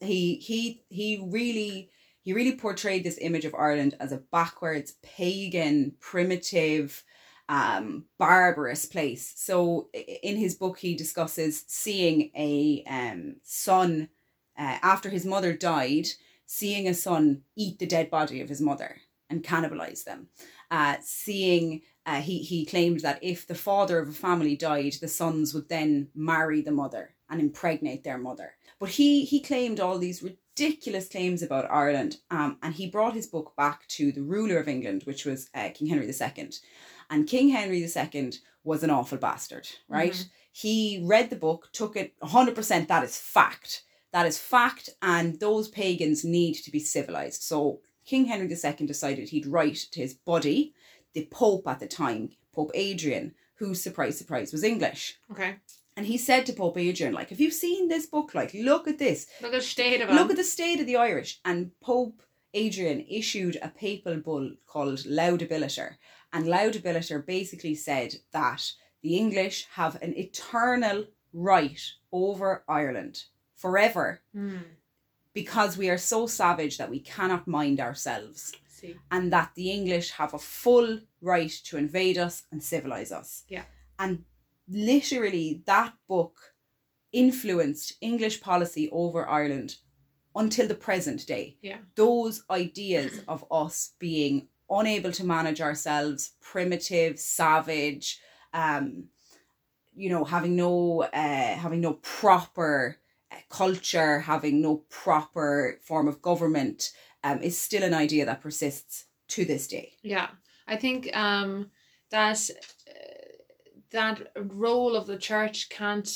[0.00, 1.08] he he he
[1.38, 1.90] really
[2.22, 7.04] he really portrayed this image of Ireland as a backwards, pagan, primitive,
[7.48, 9.32] um, barbarous place.
[9.36, 14.08] So in his book, he discusses seeing a um son
[14.58, 16.08] uh, after his mother died,
[16.46, 18.96] seeing a son eat the dead body of his mother
[19.28, 20.28] and cannibalize them.
[20.70, 25.08] Uh, seeing uh, he he claimed that if the father of a family died, the
[25.08, 28.54] sons would then marry the mother and impregnate their mother.
[28.78, 33.26] But he he claimed all these ridiculous claims about Ireland, um, and he brought his
[33.26, 36.50] book back to the ruler of England, which was uh, King Henry II,
[37.10, 38.32] and King Henry II
[38.64, 40.12] was an awful bastard, right?
[40.12, 40.30] Mhm.
[40.52, 42.88] He read the book, took it hundred percent.
[42.88, 43.82] That is fact.
[44.12, 47.42] That is fact, and those pagans need to be civilized.
[47.42, 50.74] So King Henry II decided he'd write to his buddy,
[51.12, 55.18] the Pope at the time, Pope Adrian, who, surprise, surprise, was English.
[55.30, 55.56] okay.
[55.98, 58.34] And he said to Pope Adrian, like, have you seen this book?
[58.34, 59.26] Like, look at this.
[59.40, 61.40] Look at the state of Look at the state of the Irish.
[61.44, 65.96] And Pope Adrian issued a papal bull called Laudabiliter.
[66.36, 68.62] And Laudabiliter basically said that
[69.02, 71.80] the English have an eternal right
[72.12, 74.58] over Ireland forever Hmm.
[75.32, 78.52] because we are so savage that we cannot mind ourselves.
[78.68, 78.96] See.
[79.10, 83.44] And that the English have a full right to invade us and civilize us.
[83.48, 83.64] Yeah.
[83.98, 84.24] And
[84.68, 86.54] literally, that book
[87.12, 89.76] influenced English policy over Ireland
[90.34, 91.56] until the present day.
[91.62, 91.78] Yeah.
[91.94, 98.20] Those ideas of us being unable to manage ourselves, primitive, savage,
[98.52, 99.04] um,
[99.94, 102.96] you know, having no uh, having no proper
[103.32, 106.92] uh, culture, having no proper form of government,
[107.24, 109.92] um, is still an idea that persists to this day.
[110.02, 110.28] Yeah,
[110.66, 111.70] I think um
[112.10, 112.38] that
[112.88, 112.92] uh,
[113.90, 116.08] that role of the church can't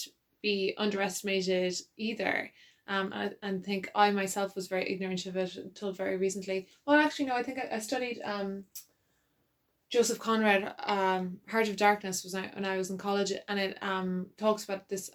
[0.42, 2.50] be underestimated either.
[2.90, 6.66] Um, and, and think I myself was very ignorant of it until very recently.
[6.84, 7.36] Well, actually, no.
[7.36, 8.64] I think I, I studied um,
[9.90, 14.26] Joseph Conrad, um, Heart of Darkness was when I was in college, and it um
[14.36, 15.08] talks about this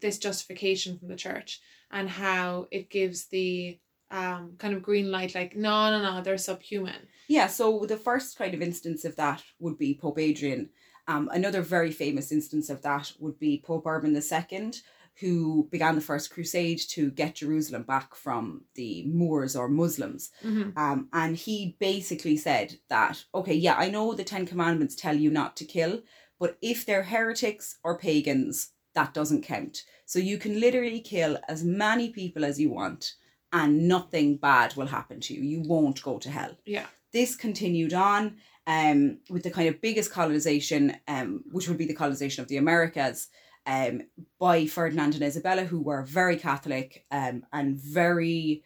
[0.00, 3.80] this justification from the church and how it gives the
[4.12, 7.08] um kind of green light, like no, no, no, they're subhuman.
[7.26, 10.70] Yeah, so the first kind of instance of that would be Pope Adrian.
[11.08, 14.72] Um, another very famous instance of that would be Pope Urban II,
[15.20, 20.30] who began the first crusade to get Jerusalem back from the Moors or Muslims.
[20.42, 25.16] hmm Um, and he basically said that, okay, yeah, I know the Ten Commandments tell
[25.16, 26.02] you not to kill,
[26.38, 29.84] but if they're heretics or pagans, that doesn't count.
[30.06, 33.14] So you can literally kill as many people as you want
[33.52, 35.42] and nothing bad will happen to you.
[35.42, 36.56] You won't go to hell.
[36.64, 36.86] Yeah.
[37.12, 41.94] This continued on um, with the kind of biggest colonization, um, which would be the
[41.94, 43.28] colonization of the Americas,
[43.66, 44.02] um,
[44.38, 48.62] by Ferdinand and Isabella, who were very Catholic um, and very,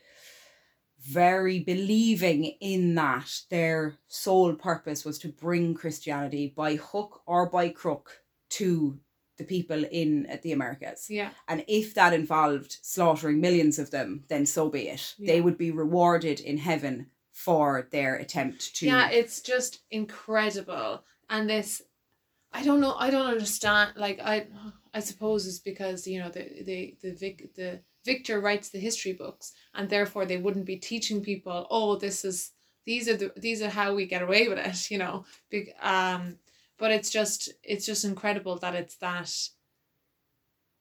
[1.01, 7.69] very believing in that their sole purpose was to bring Christianity by hook or by
[7.69, 8.99] crook to
[9.37, 11.07] the people in the Americas.
[11.11, 11.31] Yeah.
[11.49, 15.15] And if that involved slaughtering millions of them, then so be it.
[15.19, 15.33] Yeah.
[15.33, 18.87] They would be rewarded in heaven for their attempt to.
[18.87, 21.03] Yeah, it's just incredible.
[21.29, 21.83] And this
[22.53, 24.47] I don't know, I don't understand like I
[24.95, 29.13] I suppose it's because, you know, the the the vic the victor writes the history
[29.13, 32.53] books and therefore they wouldn't be teaching people, oh, this is
[32.87, 35.25] these are the these are how we get away with it, you know.
[35.51, 36.39] Big um
[36.79, 39.31] but it's just it's just incredible that it's that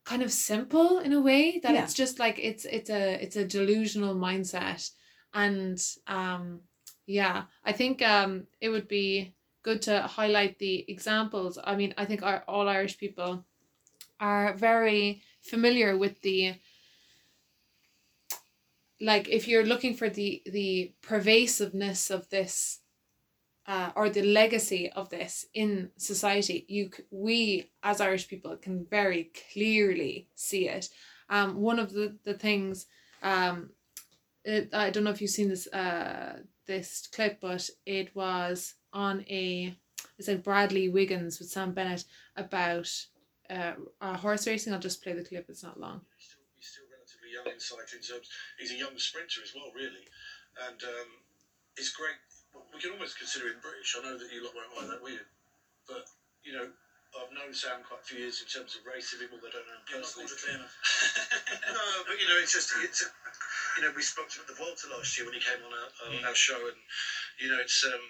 [0.05, 1.83] kind of simple in a way that Yeah.
[1.83, 4.91] it's just like it's it's a it's a delusional mindset
[5.33, 6.61] and um
[7.05, 12.05] yeah i think um it would be good to highlight the examples i mean i
[12.05, 13.45] think our, all irish people
[14.19, 16.55] are very familiar with the
[19.01, 22.79] like if you're looking for the the pervasiveness of this
[23.65, 29.31] uh, or the legacy of this in society you we as irish people can very
[29.53, 30.89] clearly see it.
[31.29, 32.85] Um one of the the things
[33.21, 33.69] um
[34.43, 39.21] it, i don't know if you've seen this uh this clip but it was on
[39.29, 39.75] a
[40.17, 42.03] it's like bradley wiggins with sam bennett
[42.35, 42.89] about
[43.53, 46.69] uh, uh horse racing i'll just play the clip it's not long He's still, he's
[46.73, 48.27] still relatively young in cycling terms.
[48.57, 50.05] He's a young sprinter as well, really,
[50.67, 51.09] and um,
[51.77, 52.17] it's great.
[52.73, 53.97] We can almost consider him British.
[53.97, 55.25] I know that you lot won't like that, will you?
[55.89, 56.05] But
[56.45, 56.69] you know,
[57.17, 59.77] I've known Sam quite a few years in terms of racing, people that don't know
[59.77, 60.29] him personally.
[61.77, 63.05] no, but you know, it's just it's
[63.77, 65.73] you know we spoke to him at the Volta last year when he came on
[65.73, 66.79] our, our, our show, and
[67.37, 68.03] you know it's um,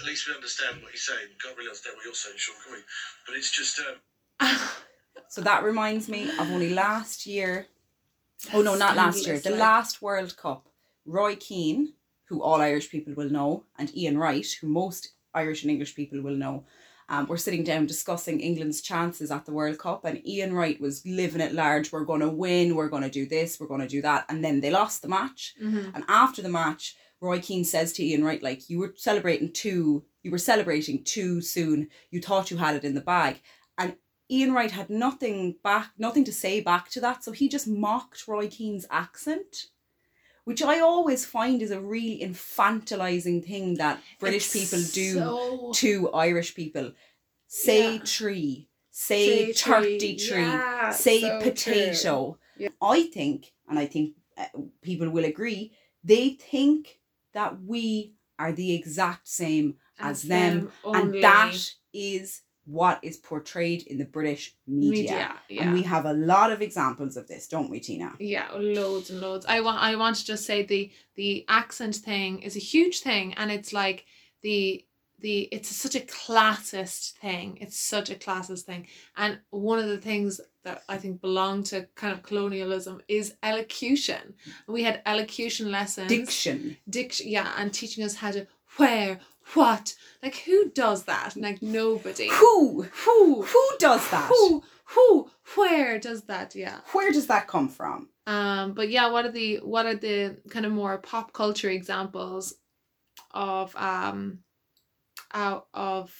[0.00, 1.32] at least we understand what he's saying.
[1.40, 2.82] Can't really understand what you're saying, Sean, can we?
[3.24, 3.96] But it's just um,
[5.36, 7.66] So that reminds me of only last year.
[8.54, 9.38] Oh no, not last year.
[9.38, 10.70] The like- last World Cup.
[11.04, 11.92] Roy Keane,
[12.24, 16.22] who all Irish people will know, and Ian Wright, who most Irish and English people
[16.22, 16.64] will know,
[17.10, 21.04] um, were sitting down discussing England's chances at the World Cup, and Ian Wright was
[21.04, 21.92] living at large.
[21.92, 22.74] We're going to win.
[22.74, 23.60] We're going to do this.
[23.60, 25.54] We're going to do that, and then they lost the match.
[25.62, 25.90] mm-hmm.
[25.94, 30.02] And after the match, Roy Keane says to Ian Wright, like, you were celebrating too,
[30.22, 31.88] you were celebrating too soon.
[32.10, 33.42] You thought you had it in the bag.
[33.76, 33.96] And
[34.30, 37.22] Ian Wright had nothing back, nothing to say back to that.
[37.24, 39.66] So he just mocked Roy Keane's accent,
[40.44, 46.10] which I always find is a really infantilizing thing that British people do so to
[46.12, 46.92] Irish people.
[47.46, 48.02] Say Yeah.
[48.04, 52.38] tree, say, turkey tree, Yeah, say so potato.
[52.56, 52.70] Yeah.
[52.82, 54.46] I think, and I think uh,
[54.82, 56.98] people will agree, they think
[57.32, 61.00] that we are the exact same as, them, only.
[61.00, 64.90] and that is what is portrayed in the British media.
[64.90, 65.36] media.
[65.48, 65.62] Yeah.
[65.62, 68.12] And we have a lot of examples of this, don't we, Tina?
[68.18, 69.46] Yeah, loads and loads.
[69.48, 73.34] I want I want to just say the the accent thing is a huge thing
[73.34, 74.04] and it's like
[74.42, 74.84] the
[75.20, 77.58] the it's such a classist thing.
[77.60, 78.88] It's such a classist thing.
[79.16, 84.34] And one of the things that I think belong to kind of colonialism is elocution.
[84.66, 86.08] We had elocution lessons.
[86.08, 86.76] Diction.
[86.90, 89.20] diction yeah, and teaching us how to where,
[89.54, 91.34] what, like who does that?
[91.36, 92.28] Like nobody.
[92.28, 92.82] Who?
[92.82, 93.42] Who?
[93.42, 94.28] Who does that?
[94.28, 94.62] Who?
[94.94, 95.30] Who?
[95.54, 96.54] Where does that?
[96.54, 96.80] Yeah.
[96.92, 98.08] Where does that come from?
[98.26, 102.54] Um, but yeah, what are the what are the kind of more pop culture examples
[103.32, 104.40] of um
[105.32, 106.12] out of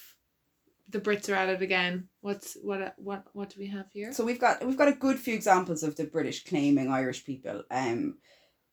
[0.89, 2.07] the Brits are at it again?
[2.21, 4.13] What's what what what do we have here?
[4.13, 7.63] So we've got we've got a good few examples of the British claiming Irish people.
[7.69, 8.17] Um,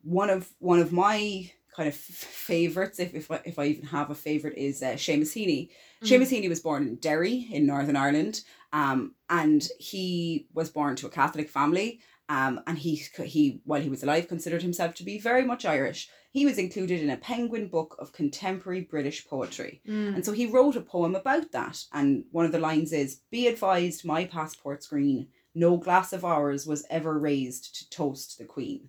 [0.02, 4.10] one of one of my kind of favorites, if if I, if I even have
[4.10, 5.70] a favorite, is uh, Seamus Heaney.
[6.02, 6.08] Mm.
[6.08, 11.06] Seamus Heaney was born in Derry in Northern Ireland, um, and he was born to
[11.06, 12.00] a Catholic family.
[12.30, 16.08] Um, and he he while he was alive considered himself to be very much Irish.
[16.30, 19.82] He was included in a Penguin book of contemporary British poetry.
[19.86, 20.14] Mm.
[20.16, 21.84] And so he wrote a poem about that.
[21.92, 25.28] And one of the lines is Be advised, my passport's green.
[25.54, 28.88] No glass of ours was ever raised to toast the Queen.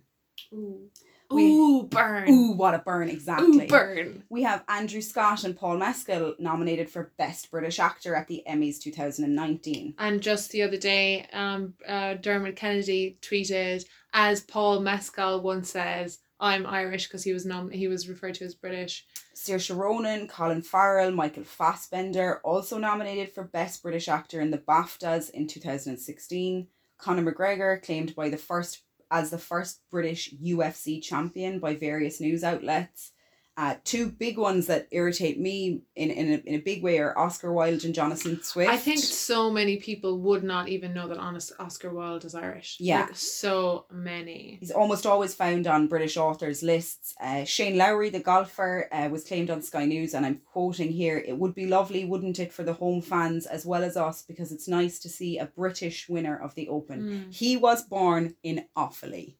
[0.52, 0.90] Ooh.
[1.30, 2.28] We- Ooh, burn.
[2.30, 3.08] Ooh, what a burn!
[3.08, 3.64] Exactly.
[3.64, 4.22] Ooh, burn.
[4.28, 8.80] We have Andrew Scott and Paul Mescal nominated for Best British Actor at the Emmys
[8.80, 9.94] 2019.
[9.98, 16.18] And just the other day, um, uh, Dermot Kennedy tweeted, as Paul Mescal once says,
[16.40, 19.04] "I'm Irish" because he was nom- he was referred to as British.
[19.34, 25.28] Saoirse Ronan, Colin Farrell, Michael Fassbender also nominated for Best British Actor in the BAFTAs
[25.30, 26.68] in 2016.
[26.98, 32.42] Conor McGregor claimed by the first as the first British UFC champion by various news
[32.42, 33.12] outlets.
[33.58, 37.16] Uh, two big ones that irritate me in, in, a, in a big way are
[37.18, 38.70] Oscar Wilde and Jonathan Swift.
[38.70, 42.76] I think so many people would not even know that honest Oscar Wilde is Irish.
[42.78, 43.06] Yeah.
[43.06, 44.58] like, so many.
[44.60, 47.14] He's almost always found on British authors' lists.
[47.18, 51.16] Uh, Shane Lowry, the golfer, uh, was claimed on Sky News, and I'm quoting here
[51.16, 54.52] It would be lovely, wouldn't it, for the home fans as well as us, because
[54.52, 57.02] it's nice to see a British winner of the Open.
[57.02, 57.34] Mm.
[57.34, 59.36] He was born in Offaly.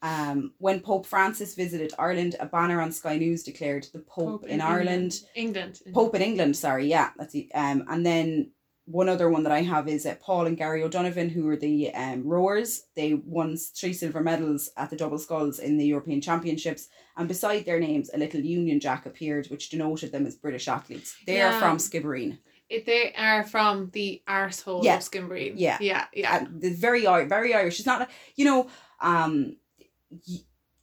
[0.00, 4.60] Um, when Pope Francis visited Ireland, a banner on Sky News declared the Pope, in,
[4.60, 5.20] Ireland.
[5.34, 5.80] England.
[5.92, 7.48] Pope in England, sorry, yeah, that's it.
[7.54, 8.52] Um, and then
[8.84, 11.92] one other one that I have is uh, Paul and Gary O'Donovan, who are the
[11.94, 12.84] um, rowers.
[12.96, 17.64] They won three silver medals at the double sculls in the European Championships, and beside
[17.64, 21.16] their names, a little Union Jack appeared, which denoted them as British athletes.
[21.26, 22.38] They are from Skibbereen.
[22.70, 24.96] It, they are from the arsehole Yeah.
[24.96, 25.54] of Skibbereen.
[25.56, 25.78] Yeah.
[25.80, 26.46] Yeah, yeah.
[26.50, 27.78] the very very Irish.
[27.78, 28.68] It's not, you know,
[29.00, 29.56] um,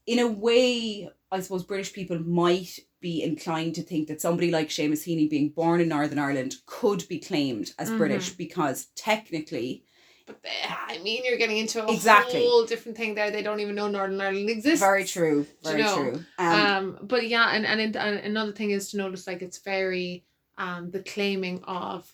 [0.05, 4.69] in a way, I suppose British people might be inclined to think that somebody like
[4.69, 7.97] Seamus Heaney, being born in Northern Ireland, could be claimed as Mhm.
[7.97, 9.83] British because technically,
[10.27, 12.39] But they, I mean, you're getting into a Exactly.
[12.39, 13.29] whole different thing there.
[13.29, 14.79] They don't even know Northern Ireland exists.
[14.79, 15.93] very true, Do you very know?
[15.93, 16.25] true.
[16.39, 19.59] Um, Um, but yeah, and, and, it- and another thing is to notice like it's
[19.59, 20.25] very
[20.57, 22.11] um the claiming of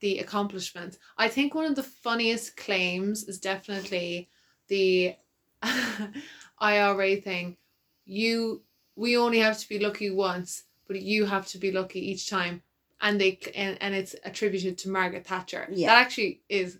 [0.00, 0.98] the accomplishments.
[1.18, 4.30] I think one of the funniest claims is definitely
[4.68, 5.16] the
[6.58, 7.56] IRA thing.
[8.04, 8.62] You
[8.96, 12.62] we only have to be lucky once, but you have to be lucky each time.
[13.00, 15.68] And they and, and it's attributed to Margaret Thatcher.
[15.70, 15.88] Yeah.
[15.88, 16.78] That actually is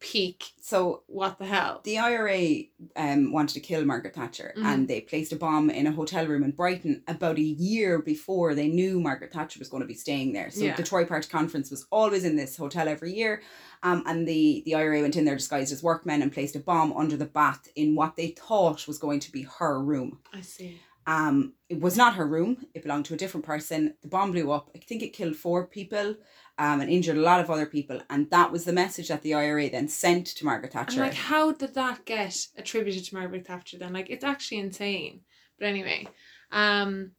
[0.00, 0.52] peak.
[0.60, 1.80] so What the hell?
[1.84, 2.64] the IRA
[2.96, 4.64] um, wanted to kill Margaret Thatcher Mhm.
[4.64, 8.54] and they placed a bomb in a hotel room in Brighton about a year before
[8.54, 10.50] they knew Margaret Thatcher was going to be staying there.
[10.50, 10.76] So Yeah.
[10.76, 13.42] the Tory Party Conference was always in this hotel every year.
[13.82, 16.92] Um, and the, the IRA went in there disguised as workmen and placed a bomb
[16.92, 20.20] under the bath in what they thought was going to be her room.
[20.32, 20.80] I see.
[21.08, 22.66] Um, it was not her room.
[22.74, 23.94] It belonged to a different person.
[24.02, 24.70] The bomb blew up.
[24.74, 26.16] I think it killed four people
[26.58, 28.00] um, and injured a lot of other people.
[28.08, 31.02] And that was the message that the IRA then sent to Margaret Thatcher.
[31.02, 33.92] And like, how did that get attributed to Margaret Thatcher then?
[33.92, 35.20] Like, it's actually insane.
[35.58, 36.08] But anyway,
[36.52, 37.12] um,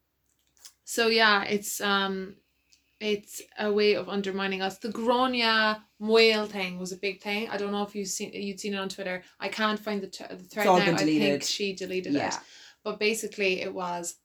[0.84, 2.36] so yeah, it's um,
[3.00, 4.78] it's a way of undermining us.
[4.78, 7.48] The Gráinne Mhaol thing was a big thing.
[7.48, 9.22] I don't know if you've seen you'd seen it on Twitter.
[9.38, 10.74] I can't find the, t- the thread now.
[10.76, 12.28] I think she deleted yeah.
[12.28, 12.34] it.
[12.84, 14.16] But basically, it was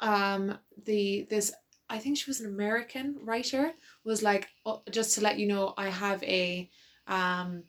[0.00, 1.52] um the this
[1.92, 5.74] I think she was an American writer was like oh, just to let you know
[5.76, 6.70] I have a
[7.06, 7.64] um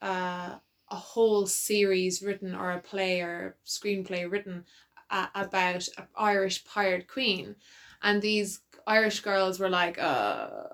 [0.00, 0.54] uh
[0.90, 4.64] a whole series written or a play or screenplay written
[5.10, 7.56] uh, about an Irish pirate queen.
[8.02, 10.68] And these Irish girls were like uh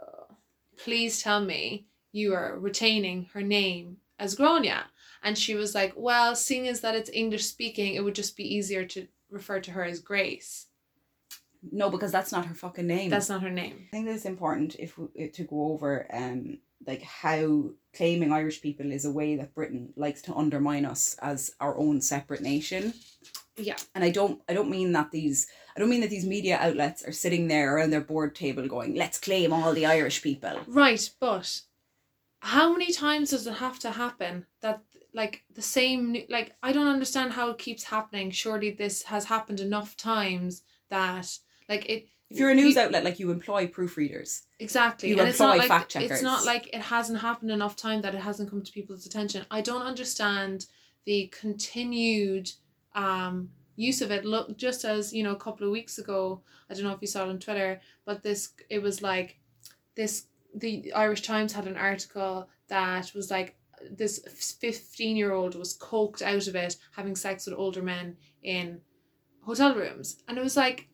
[0.77, 4.85] please tell me you are retaining her name as Grania
[5.25, 8.55] and she was like well seeing as that it's English speaking it would just be
[8.55, 10.67] easier to refer to her as Grace
[11.71, 13.11] No, because that's not her fucking name.
[13.11, 16.59] that's not her name I think that it's important if we, to go over um
[16.87, 21.53] like how claiming Irish people is a way that Britain likes to undermine us as
[21.61, 22.95] our own separate nation.
[23.57, 25.47] yeah And I don't I don't mean that these
[25.77, 28.95] I don't mean that these media outlets are sitting there around their board table going,
[28.95, 30.59] let's claim all the Irish people.
[30.67, 31.63] Right, but
[32.41, 34.83] how many times does it have to happen that
[35.15, 38.31] like the same like I don't understand how it keeps happening.
[38.33, 43.05] Surely this has happened enough times that like it If you're a news you- outlet,
[43.05, 44.43] like you employ proofreaders.
[44.59, 47.77] exactly you and it's not employ like fact it's not like it hasn't happened enough
[47.77, 49.45] time that it hasn't come to people's attention.
[49.51, 50.67] I don't understand
[51.05, 52.51] the continued
[52.95, 56.75] um use of it look just as you know a couple of weeks ago i
[56.75, 59.41] don't know if you saw it on twitter but this it was like
[59.97, 63.57] this the irish times had an article that was like
[63.91, 64.21] this
[64.61, 68.79] 15 year old was coked out of it having sex with older men in
[69.41, 70.87] hotel rooms and it was like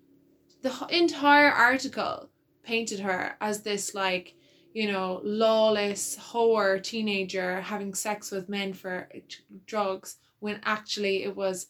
[0.62, 2.28] the entire article
[2.62, 4.34] painted her as this like
[4.74, 11.34] you know lawless whore teenager having sex with men for t- drugs when actually it
[11.34, 11.68] was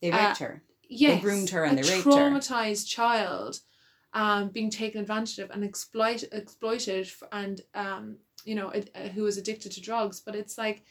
[0.00, 0.62] They Uh, raped her.
[0.88, 2.10] yes, groomed her and they raped her.
[2.10, 3.60] A traumatized child
[4.12, 9.22] um, being taken advantage of and exploit, exploited and um, you know it, uh, who
[9.24, 10.84] was addicted to drugs but it's like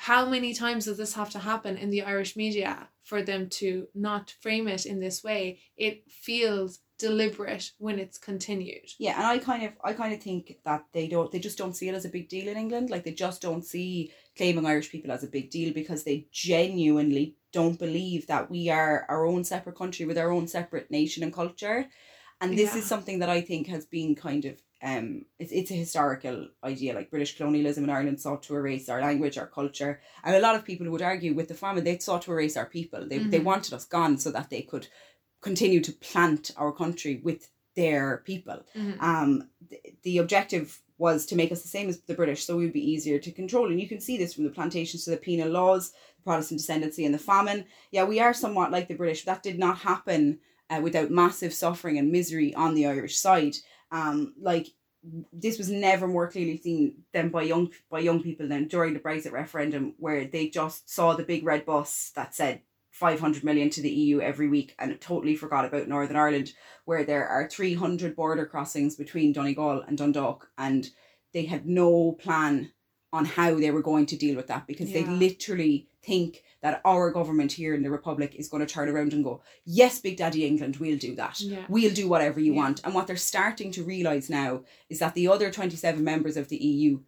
[0.00, 3.86] how many times does this have to happen in the Irish media for them to
[3.94, 5.58] not frame it in this way?
[5.76, 8.88] It feels deliberate when it's continued.
[8.98, 11.76] Yeah, and I kind of I kind of think that they don't they just don't
[11.76, 12.88] see it as a big deal in England.
[12.88, 17.36] Like they just don't see claiming Irish people as a big deal because they genuinely
[17.52, 21.34] don't believe that we are our own separate country with our own separate nation and
[21.34, 21.88] culture.
[22.40, 22.78] And this Yeah.
[22.78, 26.94] is something that I think has been kind of um it's it's a historical idea
[26.94, 30.00] like British colonialism in Ireland sought to erase our language, our culture.
[30.24, 32.66] And a lot of people would argue with the famine they sought to erase our
[32.66, 33.06] people.
[33.06, 33.44] They they Mhm.
[33.50, 34.88] wanted us gone so that they could
[35.42, 38.96] continue to plant our country with their people Mhm.
[39.00, 42.64] um, th- the objective was to make us the same as the British, so we
[42.64, 43.70] would be easier to control.
[43.70, 47.04] And you can see this from the plantations to the penal laws, the Protestant ascendancy,
[47.06, 47.64] and the famine.
[47.90, 49.24] Yeah, we are somewhat like the British.
[49.24, 53.56] That did not happen uh, without massive suffering and misery on the Irish side.
[53.90, 54.68] Um, like
[55.32, 59.00] this was never more clearly seen than by young by young people than during the
[59.00, 62.62] Brexit referendum, where they just saw the big red bus that said
[62.92, 66.52] 500 million to the EU every week and totally forgot about Northern Ireland
[66.84, 70.90] where there are 300 border crossings between Donegal and Dundalk and
[71.32, 72.72] they had no plan
[73.12, 77.10] on how they were going to deal with that because they literally think that our
[77.10, 80.46] government here in the Republic is going to turn around and go, yes, Big Daddy
[80.46, 81.40] England, we'll do that.
[81.40, 81.64] Yeah.
[81.68, 82.58] We'll do whatever you Yeah.
[82.62, 82.80] want.
[82.84, 86.56] And what they're starting to realise now is that the other 27 members of the
[86.56, 87.00] EU,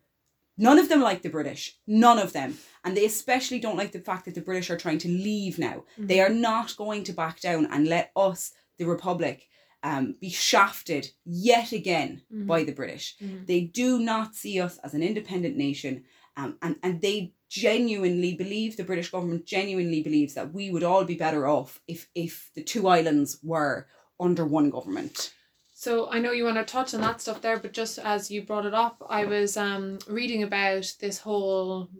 [0.58, 1.76] none of them like the British.
[1.86, 2.58] None of them.
[2.84, 5.84] And they especially don't like the fact that the British are trying to leave now.
[5.98, 6.32] They Mm-hmm.
[6.32, 9.48] are not going to back down and let us, the Republic,
[9.82, 12.46] um, be shafted yet again Mhm.
[12.46, 13.16] by the British.
[13.20, 13.46] Mhm.
[13.46, 16.04] They do not see us as an independent nation.
[16.36, 21.04] Um, and, and they genuinely believe, the British government genuinely believes that we would all
[21.04, 23.86] be better off if, if the two islands were
[24.18, 25.34] under one government.
[25.74, 28.42] So I know you want to touch on that stuff there, but just as you
[28.42, 31.90] brought it up, I was um reading about this whole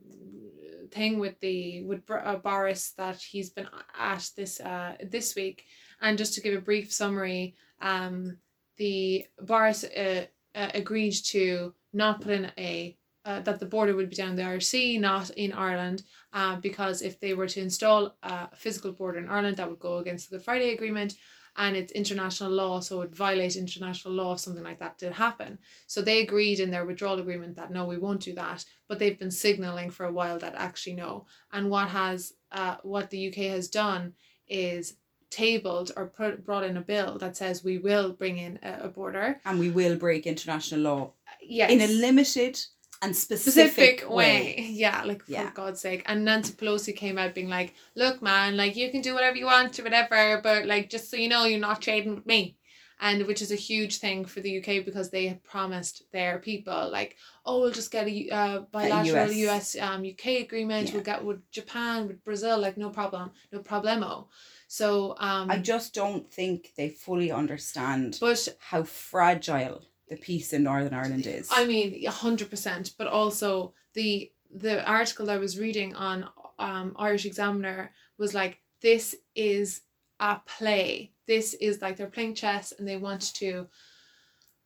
[0.90, 5.64] thing with the with uh, Boris that he's been at this uh this week,
[6.00, 8.38] and just to give a brief summary, um,
[8.78, 14.10] the Boris uh, uh, agreed to not put in a uh, that the border would
[14.10, 16.02] be down the Sea, not in Ireland,
[16.32, 19.98] uh, because if they were to install a physical border in Ireland, that would go
[19.98, 21.14] against the Good Friday Agreement
[21.56, 25.12] and it's international law, so it would violate international law if something like that did
[25.12, 25.58] happen.
[25.86, 29.18] So they agreed in their withdrawal agreement that no, we won't do that, but they've
[29.18, 31.26] been signalling for a while that actually no.
[31.52, 34.14] And what has uh, what the UK has done
[34.48, 34.94] is
[35.30, 38.88] tabled or put, brought in a bill that says we will bring in a, a
[38.88, 39.40] border.
[39.44, 41.12] And we will break international law
[41.42, 41.70] Yes.
[41.70, 42.58] in a limited
[43.02, 44.14] and specific, specific way.
[44.16, 44.66] way.
[44.70, 45.48] Yeah, like Yeah.
[45.48, 46.02] for God's sake.
[46.06, 49.46] And Nancy Pelosi came out being like, "Look, man, like you can do whatever you
[49.46, 52.56] want or whatever, but like just so you know, you're not trading with me."
[53.00, 56.88] And which is a huge thing for the UK because they had promised their people
[56.90, 59.74] like, "Oh, we'll just get a uh, bilateral US.
[59.74, 60.88] US, um UK agreement.
[60.88, 60.94] Yeah.
[60.94, 64.28] We'll get with Japan, with Brazil, like no problem, no problemo."
[64.68, 69.82] So um, I just don't think they fully understand but how fragile
[70.12, 71.48] the peace in Northern Ireland is.
[71.50, 72.92] I mean, hundred percent.
[72.98, 79.14] But also the the article I was reading on um Irish Examiner was like, this
[79.34, 79.80] is
[80.20, 81.12] a play.
[81.26, 83.68] This is like they're playing chess and they want to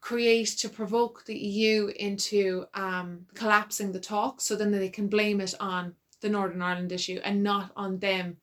[0.00, 5.40] create to provoke the EU into um collapsing the talks so then they can blame
[5.40, 8.36] it on the Northern Ireland issue and not on them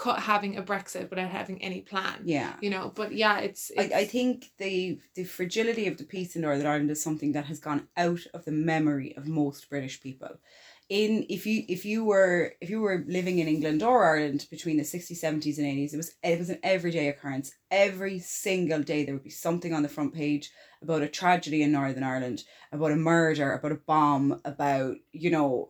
[0.00, 2.22] cut having a Brexit without having any plan.
[2.24, 2.54] yeah.
[2.62, 6.42] You know, but yeah, it's, I, I think the the fragility of the peace in
[6.42, 10.40] Northern Ireland is something that has gone out of the memory of most British people.
[10.88, 14.78] In if you if you were if you were living in England or Ireland between
[14.78, 17.52] the 60s, 70s and 80s, it was it was an everyday occurrence.
[17.70, 20.50] Every single day there would be something on the front page
[20.82, 25.68] about a tragedy in Northern Ireland, about a murder, about a bomb, about, you know,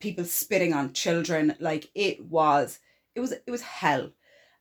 [0.00, 1.54] people spitting on children.
[1.60, 2.80] Like it was
[3.14, 4.12] it was it was hell.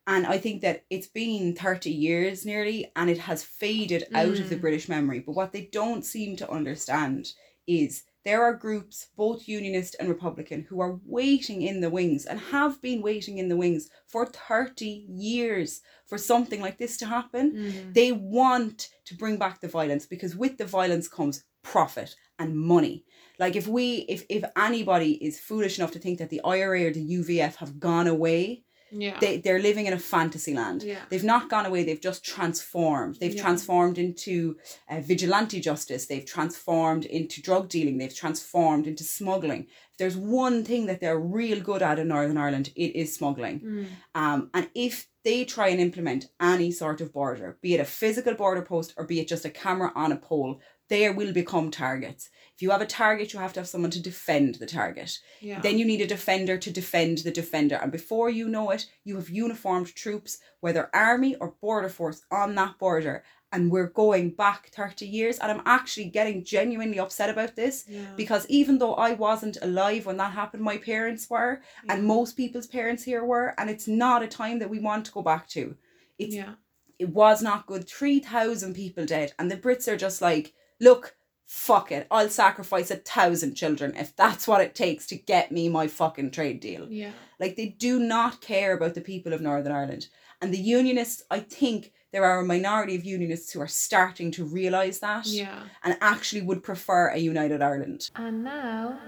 [0.10, 4.50] And I think that it's been 30 years nearly and it has faded out of
[4.50, 4.62] the Mm.
[4.62, 5.20] British memory.
[5.20, 7.34] But what they don't seem to understand
[7.68, 12.40] is there are groups, both Unionist and Republican, who are waiting in the wings and
[12.40, 17.52] have been waiting in the wings for 30 years for something like this to happen.
[17.54, 17.94] Mhm.
[17.94, 23.04] They want to bring back the violence because with the violence comes profit and money.
[23.40, 26.92] Like if we if if anybody is foolish enough to think that the IRA or
[26.92, 29.18] the UVF have gone away, yeah.
[29.20, 30.82] they they're living in a fantasy land.
[30.84, 31.02] yeah.
[31.10, 33.18] They've not gone away, they've just transformed.
[33.20, 33.42] They've Yeah.
[33.44, 34.58] transformed into
[34.90, 39.64] uh, vigilante justice, they've transformed into drug dealing, they've transformed into smuggling.
[39.92, 43.60] If there's one thing that they're real good at in Northern Ireland, it is smuggling.
[43.60, 43.86] Mm.
[44.16, 48.34] Um, and if they try and implement any sort of border, be it a physical
[48.34, 52.30] border post or be it just a camera on a pole, they will become targets.
[52.58, 55.20] If you have a target, you have to have someone to defend the target.
[55.42, 55.62] Yeah.
[55.62, 57.76] Then you need a defender to defend the defender.
[57.76, 62.56] And before you know it, you have uniformed troops, whether army or border force, on
[62.56, 63.24] that border.
[63.52, 65.38] And we're going back 30 years.
[65.38, 68.08] And I'm actually getting genuinely upset about this yeah.
[68.16, 72.68] because even though I wasn't alive when that happened, my parents were, and most people's
[72.68, 73.54] parents here were.
[73.60, 75.76] And it's not a time that we want to go back to.
[76.18, 76.54] It's yeah.
[76.98, 77.88] it was not good.
[77.88, 79.34] 3,000 people dead.
[79.38, 81.16] And the Brits are just like, look,
[81.46, 82.08] fuck it.
[82.12, 86.32] I'll sacrifice a thousand children if that's what it takes to get me my fucking
[86.32, 86.88] trade deal.
[86.90, 87.12] Yeah.
[87.40, 90.08] Like, they do not care about the people of Northern Ireland.
[90.42, 94.44] And the Unionists, I think there are a minority of Unionists who are starting to
[94.44, 95.64] realise that Yeah.
[95.84, 98.10] and actually would prefer a united Ireland.
[98.16, 99.00] And now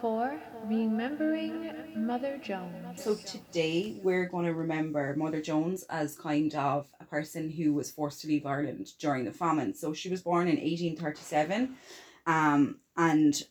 [0.00, 3.02] for remembering Mother Jones.
[3.02, 7.90] So today we're going to remember Mother Jones as kind of a person who was
[7.90, 9.74] forced to leave Ireland during the famine.
[9.74, 11.76] So she was born in 1837
[12.26, 13.42] um, and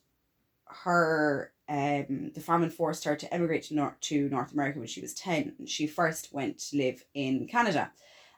[0.67, 5.01] her um, the famine forced her to emigrate to North, to North America when she
[5.01, 5.65] was 10.
[5.65, 7.91] She first went to live in Canada.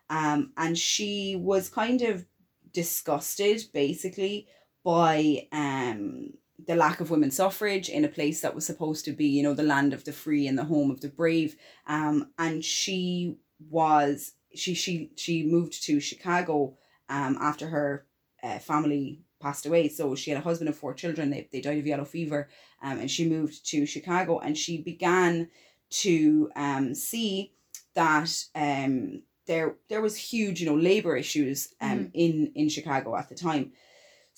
[0.09, 2.25] Um, and she was kind of
[2.71, 4.47] disgusted basically
[4.83, 6.29] by um
[6.65, 9.53] the lack of women's suffrage in a place that was supposed to be, you know,
[9.53, 11.55] the land of the free and the home of the brave.
[11.85, 13.37] Um, and she
[13.69, 16.77] was she she she moved to Chicago
[17.09, 18.05] um after her
[18.43, 19.87] uh, family passed away.
[19.89, 21.29] So she had a husband and four children.
[21.29, 22.49] They they died of yellow fever.
[22.81, 25.49] Um, and she moved to Chicago and she began
[25.89, 27.53] to um see
[27.93, 33.29] that um there there was huge you know labor issues um in in Chicago at
[33.29, 33.71] the time.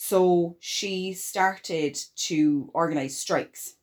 [0.02, 3.76] So she started to organize strikes.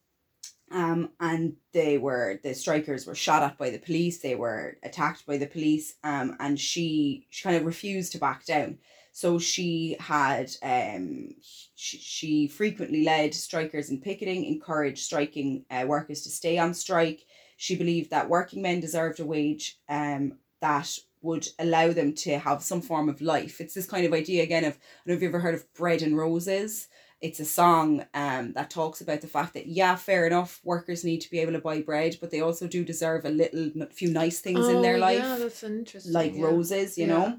[0.73, 4.21] Um, and they were the strikers were shot at by the police.
[4.21, 5.97] They were attacked by the police.
[6.03, 8.79] Um, and she she kind of refused to back down.
[9.13, 11.35] So she had um
[11.75, 17.27] she, she frequently led strikers in picketing, encouraged striking uh, workers to stay on strike.
[17.59, 22.63] She believed that working men deserved a wage um that would allow them to have
[22.63, 23.61] some form of life.
[23.61, 25.73] It's this kind of idea again of I don't know if you've ever heard of
[25.75, 26.89] Bread and Roses.
[27.21, 31.21] It's a song um that talks about the fact that yeah, fair enough, workers need
[31.23, 34.41] to be able to buy bread, but they also do deserve a little few nice
[34.41, 36.13] things in their life, Oh, Yeah, that's interesting.
[36.13, 36.43] like yeah.
[36.43, 37.15] roses, you Yeah.
[37.15, 37.39] know.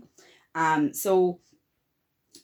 [0.56, 1.40] Um, so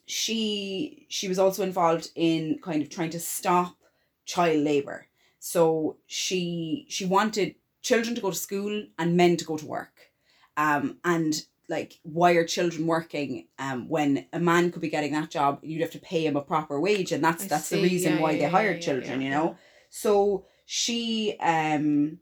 [0.06, 3.76] she she was also involved in kind of trying to stop
[4.24, 5.06] child labor.
[5.38, 10.12] So she she wanted children to go to school and men to go to work.
[10.56, 11.34] Um, and
[11.68, 15.80] like why are children working um when a man could be getting that job you'd
[15.80, 18.32] have to pay him a proper wage and that's I that's the reason yeah, why
[18.32, 19.56] yeah, they hired yeah, children you know?
[19.88, 22.18] So she um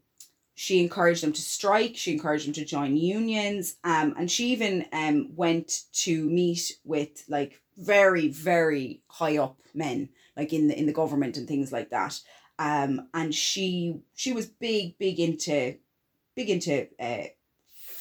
[0.55, 4.85] she encouraged them to strike she encouraged them to join unions um and she even
[4.93, 10.85] um went to meet with like very very high up men like in the in
[10.85, 12.19] the government and things like that.
[12.59, 15.75] Um and she she was big big into
[16.35, 17.27] big into uh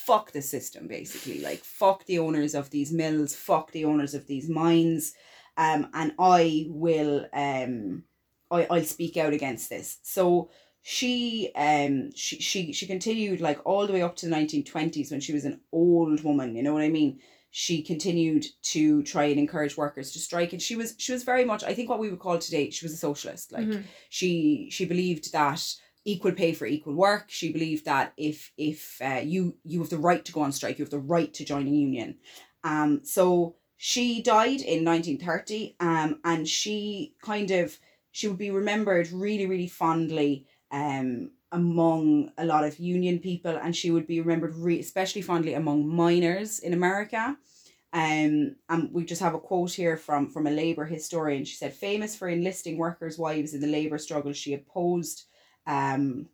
[0.07, 1.41] fuck the system basically.
[1.41, 5.15] Like fuck the owners of these mills fuck the owners of these mines.
[5.57, 8.05] Um and i will um
[8.51, 9.99] I, I'll speak out against this.
[10.03, 10.51] So
[10.83, 15.21] she um she, she she continued like all the way up to the 1920s when
[15.21, 17.21] she was an old woman you know what i mean?
[17.55, 21.45] She continued to try and encourage workers to strike and she was she was very
[21.45, 23.53] much i think what we would call today she was a socialist.
[23.53, 23.83] Like Mhm.
[24.09, 25.63] she she believed that
[26.05, 27.27] equal pay for equal work.
[27.29, 30.79] She believed that if if uh, you you have the right to go on strike
[30.79, 32.19] you have the right to join a union.
[32.65, 37.79] Um so she died in 1930 um and she kind of
[38.13, 43.75] she would be remembered really really fondly um among a lot of union people and
[43.77, 47.37] she would be remembered re- especially fondly among miners in america.
[47.95, 51.45] Um, and we just have a quote here from from a labor historian.
[51.45, 55.25] She said, "Famous for enlisting workers' wives in the labor struggle, she opposed,
[55.67, 56.29] um,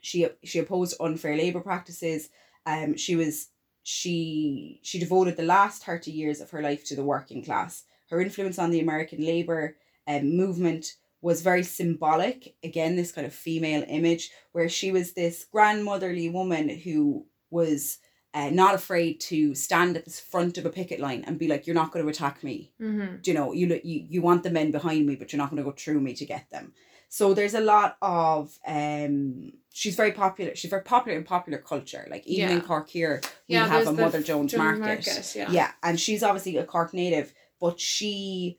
[0.00, 2.28] she she opposed unfair labor practices.
[2.64, 3.48] Um, she was
[3.82, 7.84] she she devoted the last thirty years of her life to the working class.
[8.10, 12.54] Her influence on the American labor um, movement was very symbolic.
[12.62, 17.98] Again, this kind of female image where she was this grandmotherly woman who was."
[18.34, 21.66] Uh, not afraid to stand at the front of a picket line and be like,
[21.66, 23.22] "You're not going to attack me." Mhm.
[23.22, 25.56] Do you know you you you want the men behind me, but you're not going
[25.64, 26.74] to go through me to get them.
[27.16, 29.50] So there's a lot of um.
[29.72, 30.54] She's very popular.
[30.54, 32.06] She's very popular in popular culture.
[32.10, 35.06] Like even in Cork here, we Yeah, have a Mother Jones Jones market.
[35.06, 35.50] Market, yeah.
[35.50, 38.58] yeah, and she's obviously a Cork native, but she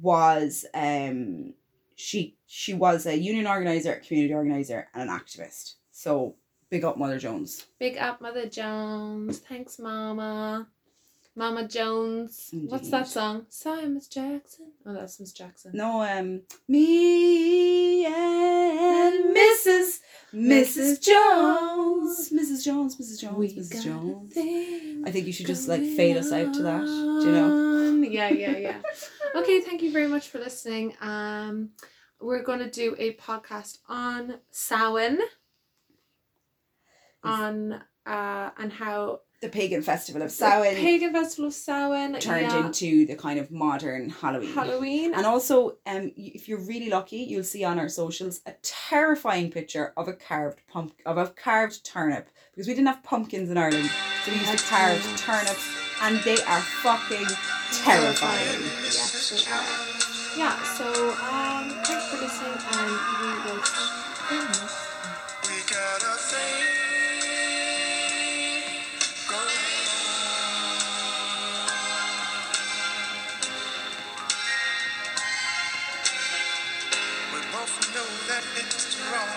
[0.00, 1.52] was um
[1.94, 5.74] she she was a union organizer, a community organizer, and an activist.
[5.90, 6.36] So
[6.70, 7.66] big up Mother Jones.
[7.78, 9.40] Big up Mother Jones.
[9.40, 10.66] Thanks, Mama.
[11.40, 12.50] Mama Jones.
[12.52, 13.46] What's that song?
[13.48, 14.72] Sorry, Miss Jackson.
[14.84, 15.70] Oh, that's Miss Jackson.
[15.72, 20.00] No, um, me and Mrs.
[20.34, 21.02] Mrs.
[21.02, 22.62] Jones, Mrs.
[22.62, 23.20] Jones, Mrs.
[23.22, 23.82] Jones, We Mrs.
[23.82, 24.34] Jones.
[24.36, 26.84] I think you should just like fade us out to that.
[26.84, 28.06] Do you know?
[28.06, 28.82] Yeah, yeah, yeah.
[29.34, 30.94] okay, thank you very much for listening.
[31.00, 31.70] Um,
[32.20, 35.20] we're going to do a podcast on Samhain,
[37.24, 42.52] on uh, and how The pagan festival of the Samhain pagan festival of Samhain turned
[42.52, 44.52] yeah, into the kind of modern Halloween.
[44.52, 45.14] Halloween.
[45.14, 49.94] And also, um, if you're really lucky, you'll see on our socials a terrifying picture
[49.96, 53.90] of a carved pump of a carved turnip because we didn't have pumpkins in Ireland,
[54.24, 55.20] so we used to carve Yes.
[55.22, 55.68] turnips,
[56.02, 57.26] and they are fucking
[57.82, 58.60] terrifying.
[58.84, 59.90] Yes, they are.
[60.36, 62.90] Yeah, so um, thanks for listening, and
[63.22, 63.60] we will
[79.12, 79.30] wrong,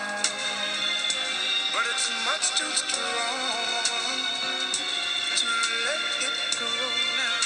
[1.74, 4.20] but it's much too strong
[5.38, 5.48] to
[5.86, 6.72] let it go
[7.18, 7.40] now.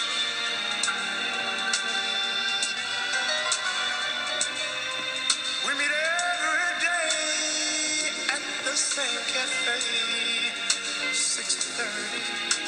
[5.67, 9.80] We meet every day at the same cafe,
[11.13, 12.66] 6:30.